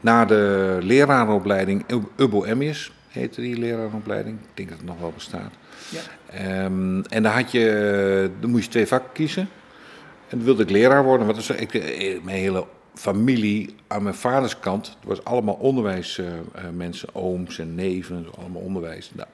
[0.00, 1.84] naar de lerarenopleiding
[2.16, 4.38] Ubbo Emmius, heette die lerarenopleiding.
[4.40, 5.52] Ik denk dat het nog wel bestaat.
[5.88, 6.00] Ja.
[6.30, 9.48] Ehm, en daar, had je, dan moest je twee vakken kiezen.
[10.28, 14.02] En toen wilde ik leraar worden, want dat is, ik, eh, mijn hele familie aan
[14.02, 19.10] mijn vaders kant, het was allemaal onderwijsmensen, ooms en neven, allemaal onderwijs.
[19.14, 19.28] Nou,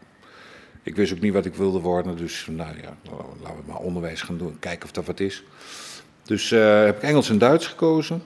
[0.82, 2.96] ik wist ook niet wat ik wilde worden, dus nou ja,
[3.42, 5.44] laten we maar onderwijs gaan doen, kijken of dat wat is.
[6.22, 8.22] Dus eh, heb ik Engels en Duits gekozen.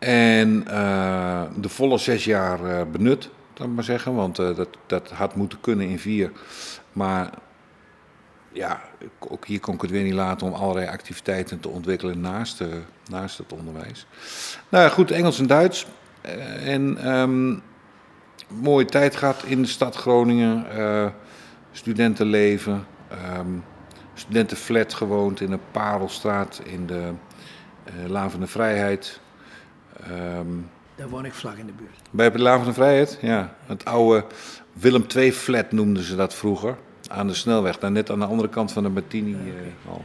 [0.00, 5.10] En eh, de volle zes jaar eh, benut, laat maar zeggen, want eh, dat, dat
[5.10, 6.32] had moeten kunnen in vier.
[6.92, 7.30] Maar
[8.52, 8.80] ja,
[9.18, 12.66] ook hier kon ik het weer niet laten om allerlei activiteiten te ontwikkelen naast, eh,
[13.08, 14.06] naast het onderwijs.
[14.68, 15.86] Nou ja, goed, Engels en Duits.
[16.20, 17.54] Eh, en ehm,
[18.62, 20.70] mooie tijd gehad in de stad Groningen.
[20.70, 21.06] eh,
[21.72, 22.86] studentenleven.
[23.08, 23.48] ehm
[24.14, 27.12] studentenflat gewoond in de Parelstraat in de
[27.84, 29.20] eh Laan van de Vrijheid.
[30.02, 30.46] Ehm,
[30.94, 31.98] Daar woon ik vlak in de buurt.
[32.10, 33.54] bij de Laan van de Vrijheid, ja.
[33.66, 34.24] Het oude
[34.72, 36.76] Willem II-flat noemden ze dat vroeger.
[37.12, 39.32] Aan de snelweg, daar net aan de andere kant van de Martini.
[39.32, 40.04] eh, al.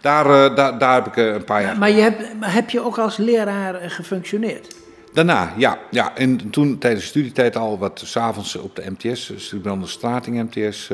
[0.00, 1.78] Daar, eh, daar, daar heb ik eh, een paar jaar.
[1.78, 4.76] Maar, je hebt, maar heb je ook als leraar gefunctioneerd?
[5.12, 5.78] Daarna, ja.
[5.90, 6.16] ja.
[6.16, 10.90] En toen tijdens de studietijd al wat s'avonds op de MTS, Studiebrande Strating MTS,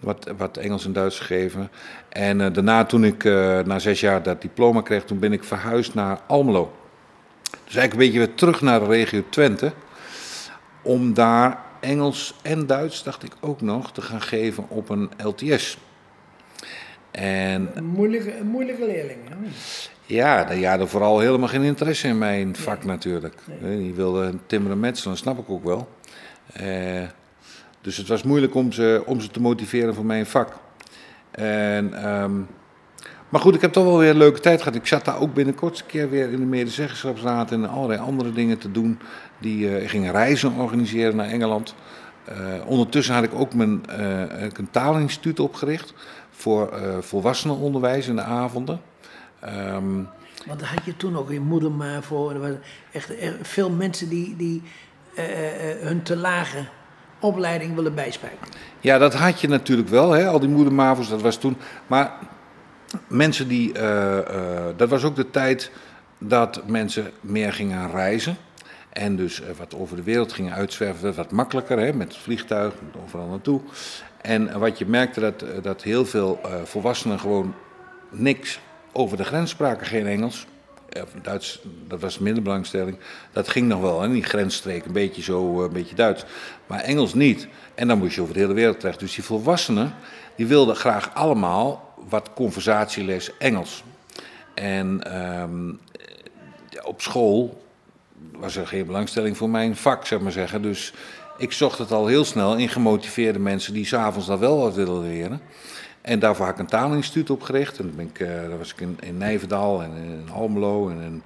[0.00, 1.70] wat, wat Engels en Duits gegeven.
[2.08, 3.24] En daarna, toen ik
[3.64, 6.72] na zes jaar dat diploma kreeg, toen ben ik verhuisd naar Almelo.
[7.42, 9.72] Dus eigenlijk een beetje weer terug naar de regio Twente.
[10.82, 15.78] Om daar Engels en Duits, dacht ik ook nog, te gaan geven op een LTS.
[17.10, 19.18] En Een moeilijke, een moeilijke leerling.
[19.28, 19.34] hè?
[20.06, 23.34] ja, die hadden vooral helemaal geen interesse in mijn vak natuurlijk.
[23.62, 25.88] Eh, Die wilden timmeren metselen, dat snap ik ook wel.
[26.52, 27.02] Eh,
[27.80, 30.52] dus het was moeilijk om ze, om ze te motiveren voor mijn vak.
[31.30, 32.32] En, ehm,
[33.28, 34.74] maar goed, ik heb toch wel weer een leuke tijd gehad.
[34.74, 38.58] Ik zat daar ook binnenkort een keer weer in de medezeggenschapsraad en allerlei andere dingen
[38.58, 38.98] te doen.
[39.38, 41.74] Die eh, ik ging reizen organiseren naar Engeland.
[42.24, 42.36] Eh,
[42.66, 45.94] ondertussen had ik ook mijn, eh, ik een taalinstituut opgericht
[46.30, 48.80] voor eh, volwassenenonderwijs in de avonden.
[49.40, 50.02] Ehm,
[50.46, 52.32] Want daar had je toen ook in Moedermaar voor.
[52.32, 52.60] Er waren
[52.92, 54.62] echt, echt veel mensen die, die
[55.14, 56.64] eh, eh, eh, hun te lage
[57.20, 58.48] opleiding willen bijspijken.
[58.80, 60.26] ja, dat had je natuurlijk wel, hè?
[60.26, 61.56] al die moedermavos, dat was toen.
[61.86, 62.12] Maar
[63.06, 65.70] mensen die, eh, eh, dat was ook de tijd
[66.18, 68.36] dat mensen meer gingen reizen.
[68.92, 71.92] En dus eh, wat over de wereld gingen uitzwerven, werd wat makkelijker, hè?
[71.92, 72.74] met het vliegtuig,
[73.04, 73.60] overal naartoe.
[74.20, 77.54] En wat je merkte, dat, dat heel veel volwassenen gewoon
[78.10, 78.60] niks
[78.92, 80.46] over de grens spraken, geen Engels.
[81.22, 82.98] Duits, dat was minder belangstelling.
[83.32, 84.08] Dat ging nog wel, hè?
[84.08, 86.24] die grensstreek, een beetje zo, een beetje Duits.
[86.66, 87.48] Maar Engels niet.
[87.74, 88.98] En dan moest je over de hele wereld terecht.
[88.98, 89.94] Dus die volwassenen,
[90.36, 93.84] die wilden graag allemaal wat conversatieles Engels.
[94.54, 95.72] En ehm,
[96.82, 97.62] op school
[98.32, 100.62] was er geen belangstelling voor mijn vak, zeg maar zeggen.
[100.62, 100.92] Dus
[101.38, 105.02] ik zocht het al heel snel in gemotiveerde mensen die s'avonds dan wel wat willen
[105.02, 105.40] leren.
[106.00, 107.78] En daarvoor had ik een taalinstituut opgericht.
[107.78, 111.22] En dan ben ik, uh, daar was ik in, Nijverdal en in Almelo en in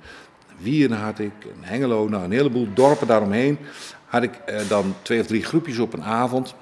[0.59, 3.59] Wierden had ik, in Hengelo, nou een heleboel dorpen daaromheen.
[4.07, 6.55] Had ik uh, dan twee of drie groepjes op een avond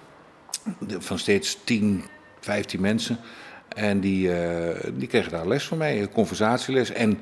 [0.99, 2.05] van steeds 10,
[2.41, 3.19] 15 mensen.
[3.75, 4.37] En die, uh,
[4.93, 6.93] die kregen daar les van mij, conversatieles.
[6.93, 7.19] En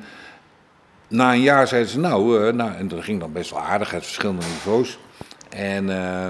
[1.08, 3.94] na een jaar zeiden ze, nou, uh, nou en dat ging dan best wel aardig
[3.94, 4.98] uit verschillende niveaus.
[5.50, 6.28] En uh,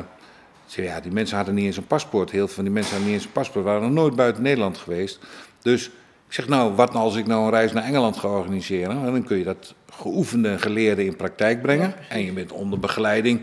[0.67, 2.31] ze, ja, die mensen hadden niet eens een paspoort.
[2.31, 4.79] Heel veel van die mensen hadden niet eens een paspoort, waren nog nooit buiten Nederland
[4.79, 5.19] geweest.
[5.63, 5.87] Dus
[6.27, 9.05] ik zeg, nou, wat nou als ik nou een reis naar Engeland ga organiseren?
[9.05, 11.95] Dan kun je dat geoefende en geleerde in praktijk brengen.
[12.09, 13.41] En je bent onder begeleiding.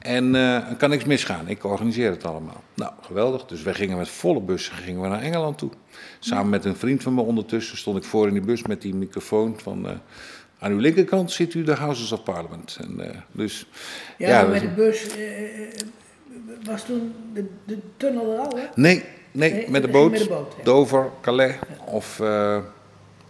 [0.00, 1.48] En uh, er kan niks misgaan.
[1.48, 2.62] Ik organiseer het allemaal.
[2.74, 3.44] Nou, geweldig.
[3.46, 5.70] Dus wij gingen met volle bussen gingen we naar Engeland toe.
[6.18, 8.94] Samen met een vriend van me ondertussen stond ik voor in die bus met die
[8.94, 9.86] microfoon van...
[9.86, 9.92] Uh,
[10.58, 12.78] aan uw linkerkant zit u de Houses of Parliament.
[12.80, 13.66] En, uh, dus,
[14.18, 15.06] ja, ja met de bus...
[16.64, 18.64] was toen de, de, tunnel er al, hè?
[18.74, 20.54] Nee, nee, nee met, de boot, met de boot.
[20.56, 20.64] Ja.
[20.64, 21.84] Dover, Calais ja.
[21.84, 22.22] of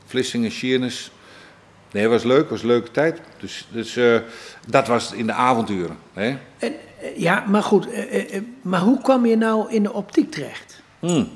[0.05, 1.11] Vlissingen, Sheerness...
[1.93, 3.21] Nee, het was leuk, het was een leuke tijd.
[3.39, 4.21] Dus, dus uh,
[4.67, 5.97] dat was in de avonturen.
[6.13, 6.37] Hè?
[6.59, 6.73] En,
[7.03, 7.87] uh, ja, maar goed.
[7.87, 10.83] Uh, maar hoe kwam je nou in de optiek terecht?
[10.99, 11.29] Hmm.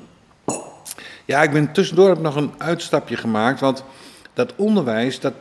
[1.25, 3.59] Ja, ik ben tussendoor heb nog een uitstapje gemaakt.
[3.59, 3.83] Want
[4.33, 5.33] dat onderwijs, dat,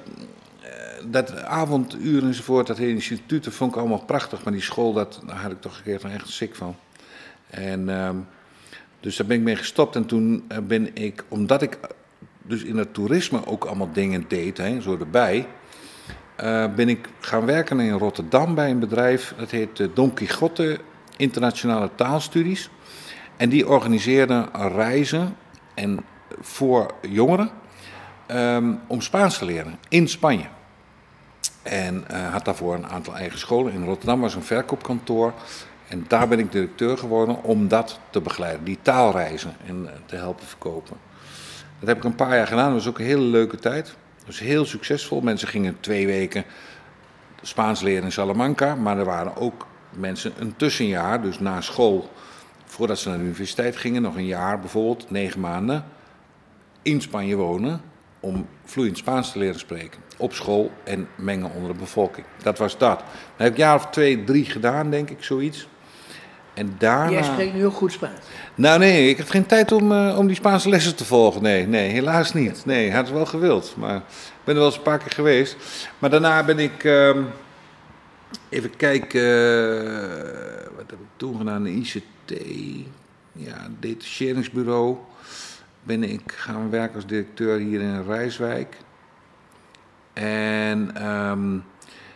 [1.05, 4.45] dat avonduren enzovoort, dat hele instituut, dat vond ik allemaal prachtig.
[4.45, 6.77] Maar die school, dat, daar had ik toch een keer echt ziek van.
[7.51, 8.17] En ehm,
[9.01, 9.97] dus daar ben ik mee gestopt.
[9.97, 11.79] En toen ben ik, omdat ik
[12.47, 15.47] dus in het toerisme ook allemaal dingen deed, hè, zo erbij,
[16.43, 20.79] uh, ben ik gaan werken in Rotterdam bij een bedrijf, dat heet uh, Don Quixote
[21.17, 22.71] Internationale Taalstudies.
[23.37, 25.37] En die organiseerde reizen
[25.75, 26.05] en
[26.41, 27.51] voor jongeren
[28.31, 30.47] um, om Spaans te leren in Spanje.
[31.63, 33.73] En uh, had daarvoor een aantal eigen scholen.
[33.73, 35.33] In Rotterdam was een verkoopkantoor.
[35.89, 40.47] En daar ben ik directeur geworden om dat te begeleiden, die taalreizen en te helpen
[40.47, 40.97] verkopen.
[41.85, 42.65] Dat heb ik een paar jaar gedaan.
[42.65, 43.85] Dat was ook een hele leuke tijd.
[44.17, 45.21] Dat was heel succesvol.
[45.21, 46.45] Mensen gingen twee weken
[47.43, 48.75] Spaans leren in Salamanca.
[48.75, 52.09] Maar er waren ook mensen een tussenjaar, dus na school,
[52.65, 55.85] voordat ze naar de universiteit gingen, nog een jaar bijvoorbeeld, negen maanden,
[56.83, 57.81] in Spanje wonen.
[58.21, 60.01] Om vloeiend Spaans te leren spreken.
[60.17, 62.27] Op school en mengen onder de bevolking.
[62.43, 62.99] Dat was dat.
[62.99, 65.69] Dat heb ik een jaar of twee, drie gedaan, denk ik, zoiets.
[66.55, 67.11] En daarna...
[67.11, 68.27] Jij spreekt nu heel goed Spaans.
[68.55, 71.43] Nou nee, ik had geen tijd om, uh, om die Spaanse lessen te volgen.
[71.43, 72.65] Nee, nee, helaas niet.
[72.65, 73.75] Nee, had het wel gewild.
[73.79, 74.03] Maar ik
[74.45, 75.57] ben er wel eens een paar keer geweest.
[75.99, 76.85] Maar daarna ben ik...
[76.85, 77.17] Uh,
[78.49, 79.21] even kijken...
[79.21, 79.87] Uh,
[80.77, 81.63] wat heb ik toen gedaan?
[81.63, 82.03] De ICT.
[83.33, 84.97] Ja, detacheringsbureau.
[85.83, 88.77] Ben ik gaan werken als directeur hier in Rijswijk.
[90.13, 91.07] En...
[91.07, 91.65] Um,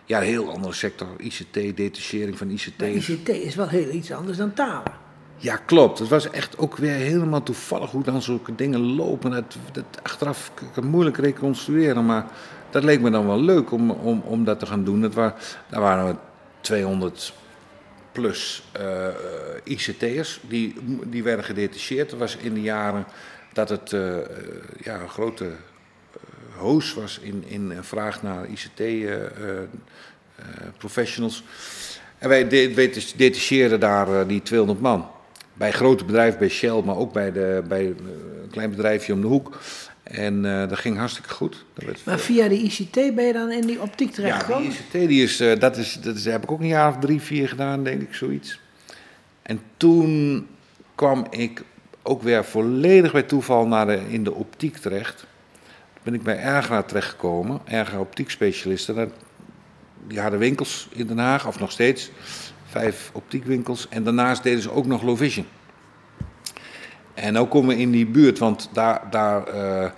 [0.09, 1.09] ja, een heel andere sector.
[1.19, 2.79] ICT, detachering van ICT.
[2.79, 4.93] Maar ICT is wel heel iets anders dan talen.
[5.37, 5.99] Ja, klopt.
[5.99, 9.31] Het was echt ook weer helemaal toevallig hoe dan zulke dingen lopen.
[9.31, 12.27] Dat, dat achteraf kan moeilijk reconstrueren, maar
[12.71, 15.01] dat leek me dan wel leuk om, om, om dat te gaan doen.
[15.01, 15.35] Dat waren,
[15.71, 16.15] daar waren we
[16.61, 17.33] 200
[18.13, 19.07] plus uh,
[19.65, 20.75] ICT'ers die,
[21.07, 22.11] die werden gedetacheerd.
[22.11, 23.07] Dat was in de jaren
[23.53, 24.17] dat het uh,
[24.81, 25.51] ja, een grote
[26.59, 31.45] hoos was in, in vraag naar ICT-professionals.
[32.19, 32.49] en wij
[33.17, 35.07] detacheerden daar die 200 man.
[35.55, 39.27] Bij grote bedrijven, bij Shell, maar ook bij, de, bij een klein bedrijfje om de
[39.27, 39.59] hoek.
[40.03, 41.65] En uh, dat ging hartstikke goed.
[41.75, 44.63] Dat maar via de ICT ben je dan in die optiek terechtgekomen?
[44.63, 46.89] Ja, die ICT, die is, uh, dat, is, dat is, heb ik ook een jaar
[46.89, 48.61] of drie, vier gedaan, denk ik, zoiets.
[49.43, 50.47] En toen
[50.95, 51.63] kwam ik
[52.03, 55.27] ook weer volledig bij toeval naar de, in de optiek terecht
[56.09, 57.61] ben ik bij Ergra terechtgekomen.
[57.65, 59.13] Ergra optiekspecialisten.
[60.07, 62.11] Die hadden winkels in Den Haag, of nog steeds.
[62.65, 63.89] Vijf optiekwinkels.
[63.89, 65.47] En daarnaast deden ze ook nog low vision.
[67.15, 69.91] En ook komen we in die buurt, want daar, daar, uh,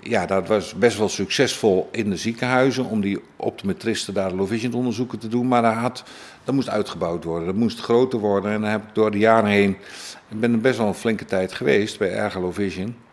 [0.00, 4.72] ja, dat was best wel succesvol in de ziekenhuizen om die optometristen daar low vision
[4.72, 5.48] onderzoeken te doen.
[5.48, 6.04] Maar dat, had,
[6.44, 8.50] dat moest uitgebouwd worden, dat moest groter worden.
[8.50, 9.76] En dan heb ik door de jaren heen,
[10.28, 13.08] ik ben er best wel een flinke tijd geweest bij Erga Low Vision.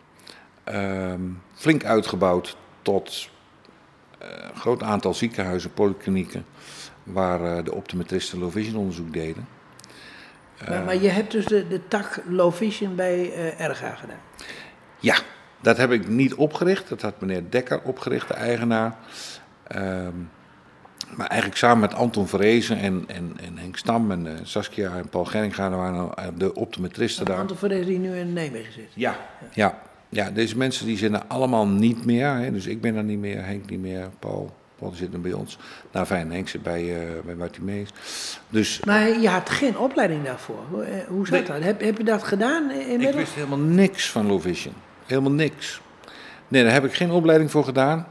[0.68, 1.20] Ehm,
[1.54, 3.28] flink uitgebouwd tot
[4.22, 6.44] uh, een groot aantal ziekenhuizen, polyklinieken,
[7.02, 9.48] waar uh, de optometristen low vision onderzoek deden.
[10.68, 14.20] Maar, maar, je hebt dus de, de tak low vision bij Erga gedaan?
[14.98, 15.16] Ja,
[15.60, 16.88] dat heb ik niet opgericht.
[16.88, 18.96] Dat had meneer Dekker opgericht, de eigenaar.
[19.76, 20.30] Um,
[21.16, 25.08] maar eigenlijk samen met Anton Verrezen en, en, en Henk Stam en uh, Saskia en
[25.08, 27.38] Paul Geringa waren de optometristen daar.
[27.38, 28.90] Anton Verrezen die nu in Nijmegen zit?
[28.94, 29.48] Ja, ja.
[29.52, 32.28] ja ja, deze mensen die zijn er allemaal niet meer.
[32.28, 32.52] Hè.
[32.52, 35.58] Dus ik ben er niet meer, Henk niet meer, Paul Paul zit nu bij ons.
[35.92, 37.88] Nou fijn, Henk zit bij, uh, bij Bartimeus.
[38.48, 40.60] Dus, maar je had geen opleiding daarvoor.
[40.70, 41.62] Hoe, hoe zat dat?
[41.62, 43.10] Heb, heb je dat gedaan inmiddels?
[43.10, 44.74] Ik wist helemaal niks van low vision.
[45.06, 45.80] Helemaal niks.
[46.48, 48.06] Nee, daar heb ik geen opleiding voor gedaan.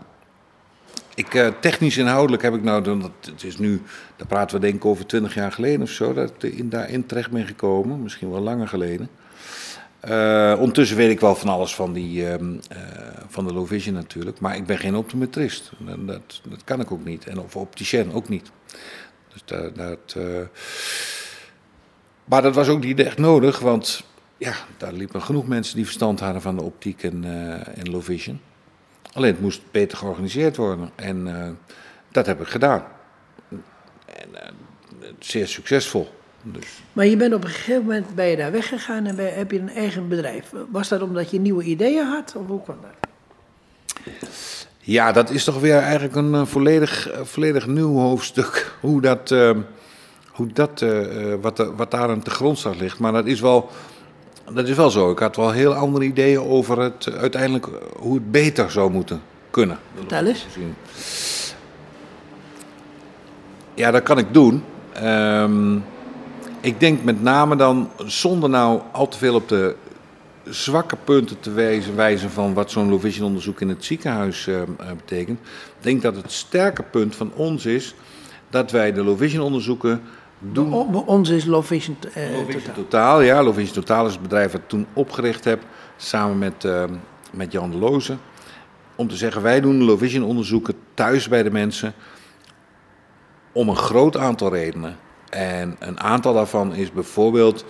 [1.15, 3.81] Ik, uh, technisch inhoudelijk heb ik nou, dat, het is nu,
[4.15, 7.05] daar praten we denk ik over twintig jaar geleden of zo, dat ik in, daarin
[7.05, 9.09] terecht ben gekomen, misschien wel langer geleden.
[10.05, 12.39] Uh, ondertussen weet ik wel van alles van, die, uh, uh,
[13.27, 15.71] van de low vision natuurlijk, maar ik ben geen optometrist.
[15.79, 18.51] Dat, dat, kan ik ook niet, en of opticien ook niet.
[19.33, 20.15] Dus dat, dat
[22.25, 24.03] maar dat was ook niet echt nodig, want
[24.37, 27.23] ja, daar liepen genoeg mensen die verstand hadden van de optiek en,
[27.75, 28.39] en low vision.
[29.13, 30.89] Alleen het moest beter georganiseerd worden.
[30.95, 31.57] En
[32.11, 32.83] dat heb ik gedaan.
[34.05, 34.55] En,
[35.19, 36.09] zeer succesvol.
[36.51, 36.81] Dus.
[36.93, 39.59] Maar je bent op een gegeven moment ben je daar weggegaan en ben, heb je
[39.59, 40.51] een eigen bedrijf.
[40.71, 43.09] Was dat omdat je nieuwe ideeën had of hoe kwam dat?
[44.79, 48.71] Ja, dat is toch weer eigenlijk een uh, volledig, volledig nieuw hoofdstuk.
[48.81, 49.29] Hoe dat,
[50.31, 50.85] hoe dat
[51.41, 52.99] wat, wat daar aan de grondslag ligt.
[52.99, 53.69] Maar dat is wel
[54.53, 55.11] dat is wel zo.
[55.11, 59.77] Ik had wel heel andere ideeën over het uiteindelijk hoe het beter zou moeten kunnen.
[59.95, 60.45] Vertel eens.
[63.73, 64.63] Ja, dat kan ik doen.
[65.03, 65.83] Um,
[66.67, 69.75] ik denk met name dan, zonder nou al te veel op de
[70.43, 74.61] zwakke punten te wijzen, wijzen van wat zo'n low vision onderzoek in het ziekenhuis uh,
[74.95, 75.39] betekent.
[75.39, 77.95] Ik denk dat het sterke punt van ons is
[78.49, 80.01] dat wij de low vision onderzoeken
[80.39, 80.73] doen.
[81.05, 82.83] Ons is Low Vision, uh, Low Vision Totaal.
[82.83, 83.21] Totaal.
[83.21, 85.63] Ja, Low Vision Totaal is het bedrijf dat ik toen opgericht heb,
[85.97, 86.83] samen met, uh,
[87.31, 88.17] met Jan de Loze.
[88.95, 91.93] Om te zeggen, wij doen Low Vision onderzoeken thuis bij de mensen
[93.51, 94.97] om een groot aantal redenen.
[95.29, 97.65] En een aantal daarvan is bijvoorbeeld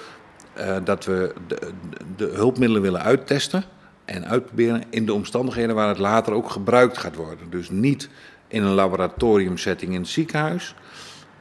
[0.58, 1.72] uh, dat we de,
[2.16, 3.64] de, hulpmiddelen willen uittesten
[4.06, 7.50] en uitproberen in de omstandigheden waar het later ook gebruikt gaat worden.
[7.50, 8.10] Dus niet
[8.48, 10.76] in een laboratoriumsetting in het ziekenhuis,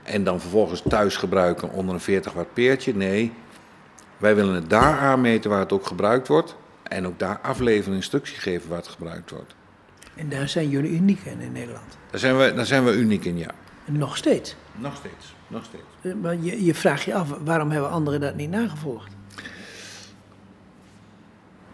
[0.07, 2.95] en dan vervolgens thuis gebruiken onder een 40 watt peertje.
[2.95, 3.33] Nee,
[4.17, 6.57] wij willen het daar aanmeten waar het ook gebruikt wordt.
[6.83, 9.55] En ook daar afleveren en instructie geven waar het gebruikt wordt.
[10.15, 11.99] En daar zijn jullie uniek in in Nederland?
[12.11, 13.51] Daar zijn we, daar zijn we uniek in, ja.
[13.87, 14.57] Nog steeds?
[14.73, 15.83] Nog steeds, nog steeds.
[16.01, 19.11] Eh, maar je, je vraagt je af, waarom hebben anderen dat niet nagevolgd?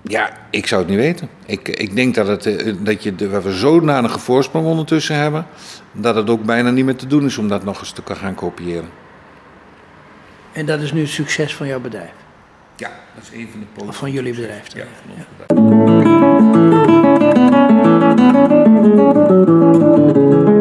[0.03, 1.29] Ja, ik zou het niet weten.
[1.46, 5.46] Ik, ik denk dat, het, eh, dat je, waar we zodanige voorsprong ondertussen hebben,
[5.92, 8.35] dat het ook bijna niet meer te doen is om dat nog eens te gaan
[8.35, 8.88] kopiëren.
[10.53, 12.12] En dat is nu het succes van jouw bedrijf?
[12.77, 13.66] Ja, dat is een van de.
[13.88, 14.68] Of van jullie bedrijf?
[14.68, 14.83] Dan.
[14.83, 15.27] Ja, van ons
[20.31, 20.51] bedrijf.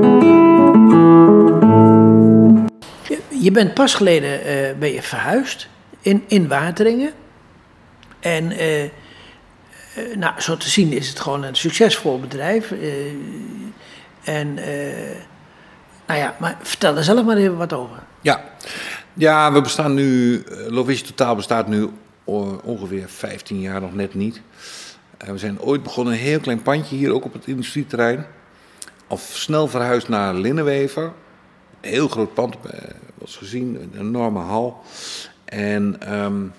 [3.41, 5.67] Je bent pas geleden uh, ben je verhuisd
[6.01, 7.13] in, in Wateringen.
[8.19, 8.89] En uh, uh,
[10.15, 12.73] nou, zo te zien is het gewoon een succesvol bedrijf.
[14.23, 14.53] en
[16.05, 17.97] nou ja, maar vertel er zelf maar even wat over.
[18.21, 18.43] Ja,
[19.13, 21.89] ja we bestaan nu, Lovish Totaal bestaat nu
[22.63, 24.41] ongeveer 15 jaar, nog net niet.
[25.17, 28.25] we zijn ooit begonnen, een heel klein pandje hier ook op het industrieterrein.
[29.07, 31.11] Al snel verhuisd naar Linnenwever.
[31.81, 32.55] Heel groot pand,
[33.21, 34.81] was gezien, een enorme hal.
[35.45, 36.53] En um,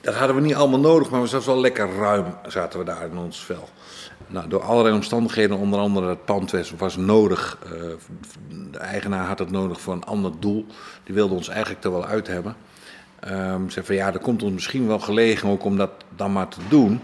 [0.00, 3.04] dat hadden we niet allemaal nodig, maar we zaten wel lekker ruim, zaten we daar
[3.10, 3.68] in ons vel.
[4.26, 7.58] Nou, door allerlei omstandigheden, onder andere het pand was nodig.
[7.64, 7.70] Uh,
[8.72, 10.66] de eigenaar had het nodig voor een ander doel.
[11.04, 12.56] Die wilde ons eigenlijk er wel uit hebben.
[13.28, 16.48] Um, zei van ja, dat komt ons misschien wel gelegen ook om dat dan maar
[16.48, 17.00] te doen.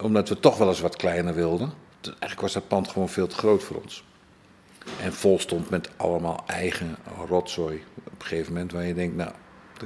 [0.00, 1.72] Omdat we toch wel eens wat kleiner wilden.
[2.02, 4.04] Eigenlijk was dat pand gewoon veel te groot voor ons.
[5.02, 6.96] En vol stond met allemaal eigen
[7.28, 8.72] rotzooi op een gegeven moment.
[8.72, 9.30] Waar je denkt, nou,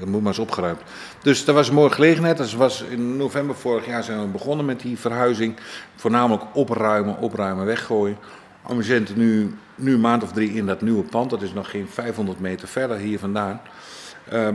[0.01, 0.81] dat moet maar eens opgeruimd.
[1.23, 2.37] Dus dat was een mooie gelegenheid.
[2.37, 5.57] Dat was in november vorig jaar zijn we begonnen met die verhuizing.
[5.97, 8.17] Voornamelijk opruimen, opruimen, weggooien.
[8.69, 11.31] En we zitten nu, nu een maand of drie in dat nieuwe pand.
[11.31, 13.61] Dat is nog geen 500 meter verder hier vandaan.
[14.33, 14.49] Uh,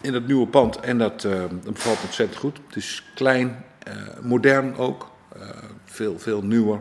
[0.00, 0.80] in dat nieuwe pand.
[0.80, 2.58] En dat, uh, dat bevalt ontzettend goed.
[2.66, 5.10] Het is klein, uh, modern ook.
[5.36, 5.42] Uh,
[5.84, 6.80] veel, veel nieuwer.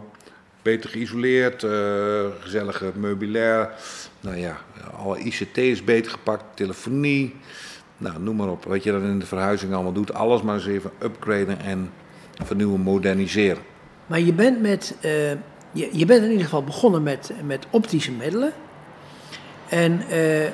[0.66, 1.66] Beter geïsoleerd,
[2.40, 3.70] gezellige meubilair.
[4.20, 4.58] Nou ja,
[4.98, 7.36] alle ICT is beter gepakt, telefonie.
[7.98, 8.64] Nou, noem maar op.
[8.64, 10.14] Wat je dan in de verhuizing allemaal doet.
[10.14, 11.92] Alles maar eens even upgraden en
[12.44, 13.64] vernieuwen, moderniseren.
[14.06, 15.30] Maar je bent, met, uh,
[15.72, 18.54] je, je, bent in ieder geval begonnen met, met optische middelen.
[19.70, 20.48] En uh,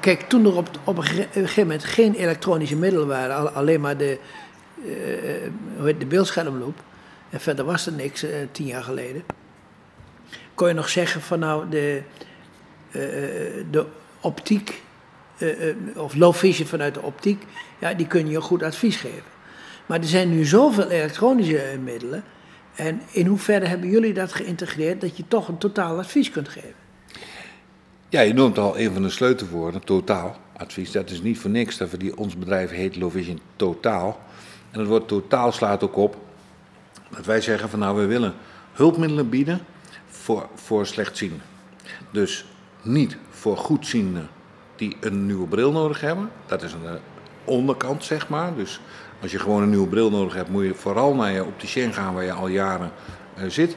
[0.00, 4.18] kijk, toen er op, op een gegeven moment geen elektronische middelen waren, alleen maar de,
[5.84, 6.82] uh, de beeldschermloop.
[7.30, 9.22] En verder was er niks tien jaar geleden.
[10.60, 12.02] Kon je nog zeggen van nou, de,
[13.70, 13.86] de
[14.20, 14.82] optiek
[15.38, 17.44] uh, of low vision vanuit de optiek,
[17.78, 19.22] ja, die kun je goed advies geven.
[19.86, 22.24] Maar er zijn nu zoveel elektronische middelen.
[22.74, 26.74] En in hoeverre hebben jullie dat geïntegreerd dat je toch een totaal advies kunt geven?
[28.08, 30.36] Ja, je noemt al een van de sleutelwoorden, totaal.
[30.56, 31.76] Advies, dat is niet voor niks.
[31.76, 34.20] Dat we die, ons bedrijf heet Lovision Totaal.
[34.70, 36.16] En het woord totaal slaat ook op
[37.10, 38.34] dat wij zeggen van nou, we willen
[38.72, 39.60] hulpmiddelen bieden
[40.20, 41.42] voor, voor slechtzienden.
[42.10, 42.44] Dus
[42.82, 44.28] niet voor goedzienden
[44.76, 46.30] die een nieuwe bril nodig hebben.
[46.46, 46.98] Dat is aan de
[47.44, 48.54] onderkant, zeg maar.
[48.54, 48.80] Dus
[49.22, 52.14] als je gewoon een nieuwe bril nodig hebt, moet je vooral naar je opticien gaan
[52.14, 52.90] waar je al jaren
[53.38, 53.76] uh, zit.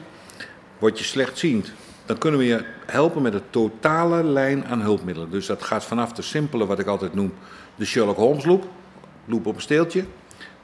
[0.78, 1.72] Word je slechtziend,
[2.06, 5.30] dan kunnen we je helpen met een totale lijn aan hulpmiddelen.
[5.30, 7.32] Dus dat gaat vanaf de simpele, wat ik altijd noem,
[7.76, 8.68] de Sherlock Holmes loop,
[9.24, 10.04] loop op een steeltje,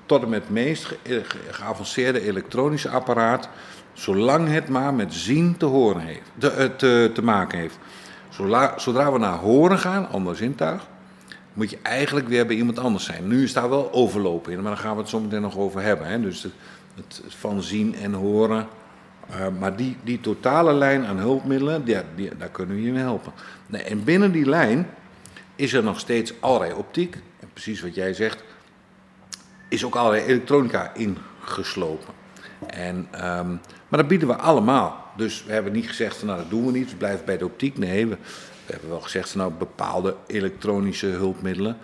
[0.07, 3.49] tot en met het meest ge geavanceerde elektronische apparaat,
[3.93, 7.78] zolang het maar met zien te, horen heeft, te, eh, te, te maken heeft.
[8.28, 10.86] Zodra, zodra we naar horen gaan, ander zintuig,
[11.53, 13.28] moet je eigenlijk weer bij iemand anders zijn.
[13.28, 15.82] Nu is daar wel overlopen in, maar daar gaan we het zo meteen nog over
[15.82, 16.07] hebben.
[16.07, 16.20] Hè?
[16.20, 16.43] Dus
[16.95, 18.66] het, van zien en horen.
[19.30, 23.03] Uh, maar die, die totale lijn aan hulpmiddelen, die, die, daar kunnen we je mee
[23.03, 23.32] helpen.
[23.66, 24.86] Nee, en binnen die lijn
[25.57, 27.14] is er nog steeds allerlei optiek.
[27.41, 28.45] En precies wat jij zegt,
[29.68, 32.14] is ook allerlei elektronica ingeslopen.
[32.66, 33.61] En, um,
[33.91, 35.05] maar dat bieden we allemaal.
[35.16, 37.45] Dus we hebben niet gezegd van nou dat doen we niet, we blijven bij de
[37.45, 37.78] optiek.
[37.78, 38.16] Nee, we,
[38.66, 41.76] hebben wel gezegd van nou bepaalde elektronische hulpmiddelen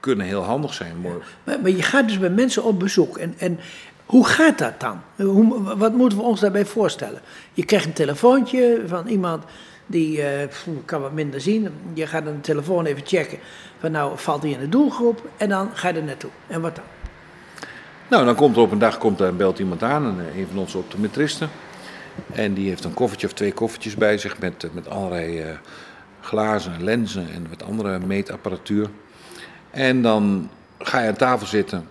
[0.00, 1.00] kunnen heel handig zijn.
[1.00, 3.18] Maar, maar, je gaat dus bij mensen op bezoek.
[3.18, 3.58] En, en
[4.06, 5.00] hoe gaat dat dan?
[5.16, 7.20] Hoe, wat moeten we ons daarbij voorstellen?
[7.52, 9.44] Je krijgt een telefoontje van iemand
[9.86, 10.26] die uh,
[10.84, 11.68] kan wat minder zien.
[11.94, 13.38] Je gaat een telefoon even checken.
[13.78, 16.30] Van nou valt hij in de doelgroep en dan ga je er naartoe.
[16.46, 16.84] En wat dan?
[18.12, 20.78] Nou, dan komt er op een dag komt er, belt iemand aan, een van onze
[20.78, 21.48] optometristen.
[22.32, 25.46] En die heeft een koffertje of twee koffertjes bij zich met, met allerlei uh,
[26.20, 28.88] glazen, lenzen en wat andere meetapparatuur.
[29.70, 31.88] En dan ga je aan tafel zitten.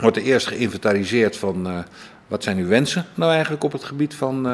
[0.00, 1.84] Wordt er eerst geïnventariseerd van
[2.26, 4.48] wat zijn uw wensen nou eigenlijk op het gebied van,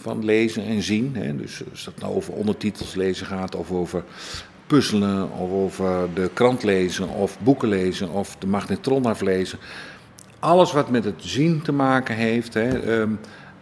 [0.00, 1.16] van lezen en zien.
[1.16, 1.36] Hè?
[1.36, 4.04] Dus als dat nou over ondertitels lezen gaat of over
[4.66, 9.58] puzzelen of over de krant lezen of boeken lezen of de magnetron aflezen.
[10.38, 13.18] Alles wat met het zien te maken heeft, hè, um,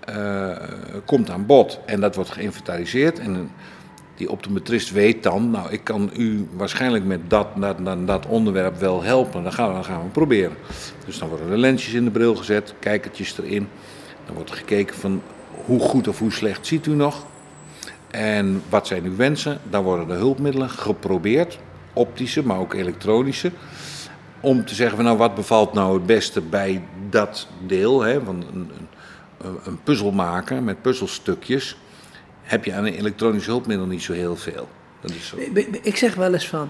[0.08, 0.56] uh,
[1.04, 1.80] komt aan bod.
[1.86, 3.18] En dat wordt geïnventariseerd.
[3.18, 3.50] En
[4.16, 9.02] die optometrist weet dan, nou, ik kan u waarschijnlijk met dat, dat, dat, onderwerp wel
[9.02, 9.42] helpen.
[9.42, 10.56] Dan gaan, we, dan gaan we proberen.
[11.06, 13.68] Dus dan worden er lensjes in de bril gezet, kijkertjes erin.
[14.26, 15.22] Dan wordt gekeken van
[15.64, 17.26] hoe goed of hoe slecht ziet u nog.
[18.14, 19.60] En wat zijn uw wensen?
[19.70, 21.58] Dan worden de hulpmiddelen geprobeerd,
[21.92, 23.52] optische, maar ook elektronische.
[24.40, 28.02] Om te zeggen van nou wat bevalt nou het beste bij dat deel.
[28.02, 28.14] Hè?
[28.14, 28.70] Een, een,
[29.64, 31.76] een puzzel maken met puzzelstukjes
[32.42, 34.68] heb je aan een elektronisch hulpmiddel niet zo heel veel.
[35.00, 35.36] Dat is zo.
[35.82, 36.68] Ik zeg wel eens van,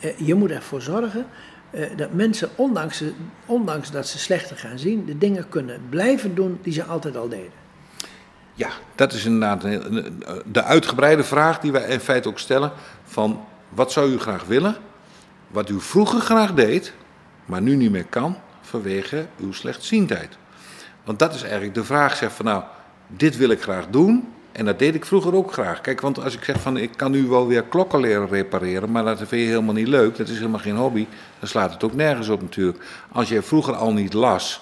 [0.00, 1.26] eh, je moet ervoor zorgen
[1.70, 3.02] eh, dat mensen, ondanks,
[3.46, 7.28] ondanks dat ze slechter gaan zien, de dingen kunnen blijven doen die ze altijd al
[7.28, 7.60] deden.
[8.60, 9.62] Ja, dat is inderdaad
[10.52, 12.72] de uitgebreide vraag die wij in feite ook stellen:
[13.04, 14.76] van wat zou u graag willen,
[15.48, 16.92] wat u vroeger graag deed,
[17.44, 20.36] maar nu niet meer kan vanwege uw slechtziendheid?
[21.04, 22.62] Want dat is eigenlijk de vraag, zeg van nou,
[23.06, 25.80] dit wil ik graag doen, en dat deed ik vroeger ook graag.
[25.80, 29.04] Kijk, want als ik zeg van ik kan nu wel weer klokken leren repareren, maar
[29.04, 31.06] dat vind je helemaal niet leuk, dat is helemaal geen hobby,
[31.38, 32.84] dan slaat het ook nergens op natuurlijk.
[33.12, 34.60] Als je vroeger al niet las,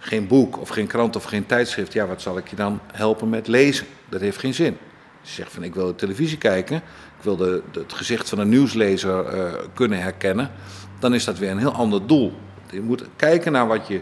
[0.00, 3.28] geen boek of geen krant of geen tijdschrift, ja, wat zal ik je dan helpen
[3.28, 3.86] met lezen?
[4.08, 4.76] Dat heeft geen zin.
[5.22, 8.48] Je zegt van ik wil de televisie kijken, ik wil de, het gezicht van een
[8.48, 10.50] nieuwslezer uh, kunnen herkennen,
[10.98, 12.32] dan is dat weer een heel ander doel.
[12.70, 14.00] Je moet kijken naar wat je,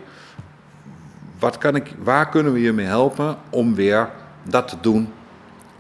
[1.39, 4.11] wat kan ik, waar kunnen we je mee helpen om weer
[4.43, 5.13] dat te doen.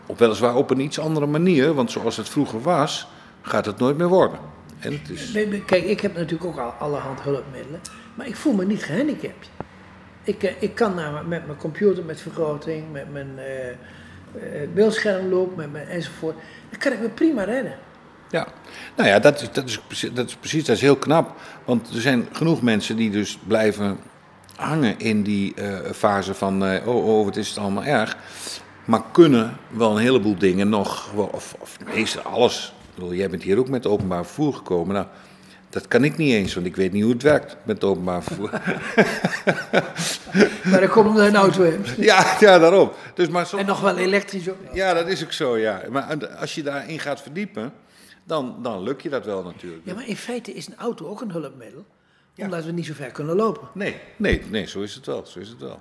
[0.06, 3.08] Op weliswaar op een iets andere manier, want zoals het vroeger was,
[3.42, 4.38] gaat het nooit meer worden.
[4.78, 5.32] En het is...
[5.66, 7.80] Kijk, ik heb natuurlijk ook al allerhand hulpmiddelen,
[8.14, 9.50] maar ik voel me niet gehandicapt.
[10.28, 15.56] Ik, eh, ik kan nou met mijn computer, met vergroting, met mijn uh, uh, beeldschermloop,
[15.56, 16.36] met mijn enzovoort,
[16.70, 17.74] dan kan ik me prima redden.
[18.30, 18.46] Ja,
[18.96, 21.40] nou ja, dat is, dat, is, dat is precies, dat is heel knap.
[21.64, 23.98] Want er zijn genoeg mensen die dus blijven
[24.56, 25.54] hangen in die
[25.92, 28.16] fase van, oh, oh, wat is het allemaal erg.
[28.84, 32.72] Maar kunnen wel een heleboel dingen nog, of, of meestal alles.
[32.88, 34.94] Ik bedoel, jij bent hier ook met openbaar vervoer gekomen.
[34.94, 35.06] Nou,
[35.70, 38.50] dat kan ik niet eens, want ik weet niet hoe het werkt met openbaar vervoer.
[40.70, 41.84] maar dan komt er een auto in.
[41.96, 42.90] Ja, ja daarom.
[43.14, 44.56] Dus maar En nog wel elektrisch ook.
[44.72, 45.82] Ja, dat is ook zo, ja.
[45.90, 47.72] Maar als je daarin gaat verdiepen,
[48.24, 49.82] dan, dan lukt je dat wel natuurlijk.
[49.84, 51.84] Ja, maar in feite is een auto ook een hulpmiddel
[52.44, 53.68] omdat we niet zo ver kunnen lopen.
[53.74, 55.26] Nee, nee, nee, zo is het wel.
[55.26, 55.80] Zo is het wel.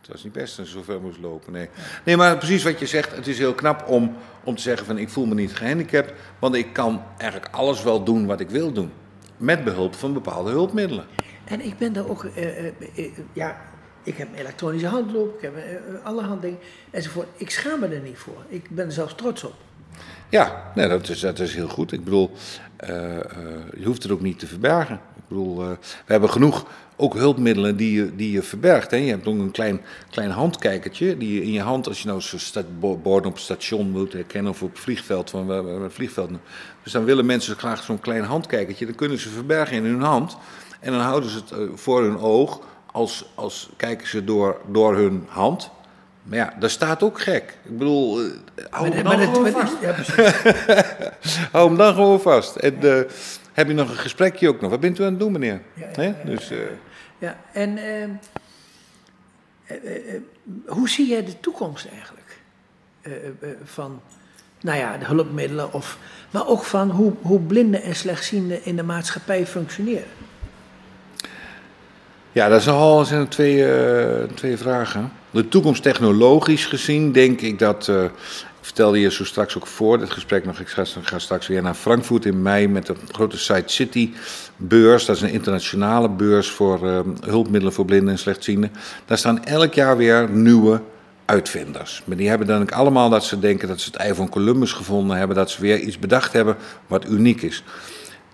[0.00, 1.52] Het was niet best dat ze zo ver moest lopen.
[1.52, 1.68] Nee.
[2.04, 3.16] nee, maar precies wat je zegt.
[3.16, 6.12] Het is heel knap om, om te zeggen van ik voel me niet gehandicapt.
[6.38, 8.92] Want ik kan eigenlijk alles wel doen wat ik wil doen.
[9.36, 11.06] Met behulp van bepaalde hulpmiddelen.
[11.44, 12.72] En ik ben daar ook, uh, uh,
[13.32, 13.56] ja,
[14.02, 16.58] Ik heb een elektronische handloop, ik heb uh, alle handdingen
[16.90, 17.26] enzovoort.
[17.36, 18.44] Ik schaam me er niet voor.
[18.48, 19.54] Ik ben er zelfs trots op.
[20.28, 21.92] Ja, nee, dat, is, dat is heel goed.
[21.92, 22.30] Ik bedoel,
[23.76, 24.94] je hoeft het ook niet te verbergen.
[25.16, 25.76] Ik bedoel, we
[26.06, 26.66] hebben genoeg
[26.96, 28.90] ook hulpmiddelen die je, die je verbergt.
[28.90, 28.96] Hè.
[28.96, 29.80] Je hebt ook een klein,
[30.10, 32.22] klein handkijkertje die je in je hand, als je nou
[33.02, 36.30] borden op het station moet herkennen of op het vliegveld, van vliegveld.
[36.82, 40.36] Dus dan willen mensen graag zo'n klein handkijkertje, dan kunnen ze verbergen in hun hand.
[40.80, 42.60] En dan houden ze het eh, voor hun oog
[42.92, 45.70] als, als kijken ze door, door hun hand.
[46.24, 47.56] Maar ja, dat staat ook gek.
[47.62, 48.32] Ik bedoel, uh,
[48.70, 49.74] hou hem dan gewoon vast.
[49.80, 49.94] Ja,
[51.52, 52.56] hou hem dan gewoon vast.
[52.56, 53.00] En uh,
[53.52, 54.70] heb je nog een gesprekje ook nog?
[54.70, 55.60] Wat bent u aan het doen, meneer?
[55.74, 56.58] Ja, ja, ja dus, uh,
[57.18, 58.10] ja en ehm,
[60.66, 62.22] hoe zie jij de toekomst eigenlijk?
[63.64, 64.00] van,
[64.60, 65.98] nou ja, de hulpmiddelen, of,
[66.30, 70.08] maar ook van hoe, hoe blinden en slechtzienden in de maatschappij functioneren?
[72.34, 75.12] Ja, dat zijn al zijn twee, uh, twee vragen.
[75.30, 77.88] De toekomst technologisch gezien denk ik dat.
[77.88, 80.60] Ik vertelde je zo straks ook voor dit gesprek nog.
[80.60, 84.12] Ik ga, straks weer naar Frankfurt in mei met de grote Site City
[84.56, 85.04] beurs.
[85.04, 88.72] Dat is een internationale beurs voor uh, hulpmiddelen voor blinden en slechtzienden.
[89.04, 90.80] Daar staan elk jaar weer nieuwe
[91.24, 92.02] uitvinders.
[92.04, 94.72] Maar die hebben dan ook allemaal dat ze denken dat ze het ei van Columbus
[94.72, 95.36] gevonden hebben.
[95.36, 96.56] Dat ze weer iets bedacht hebben
[96.86, 97.62] wat uniek is.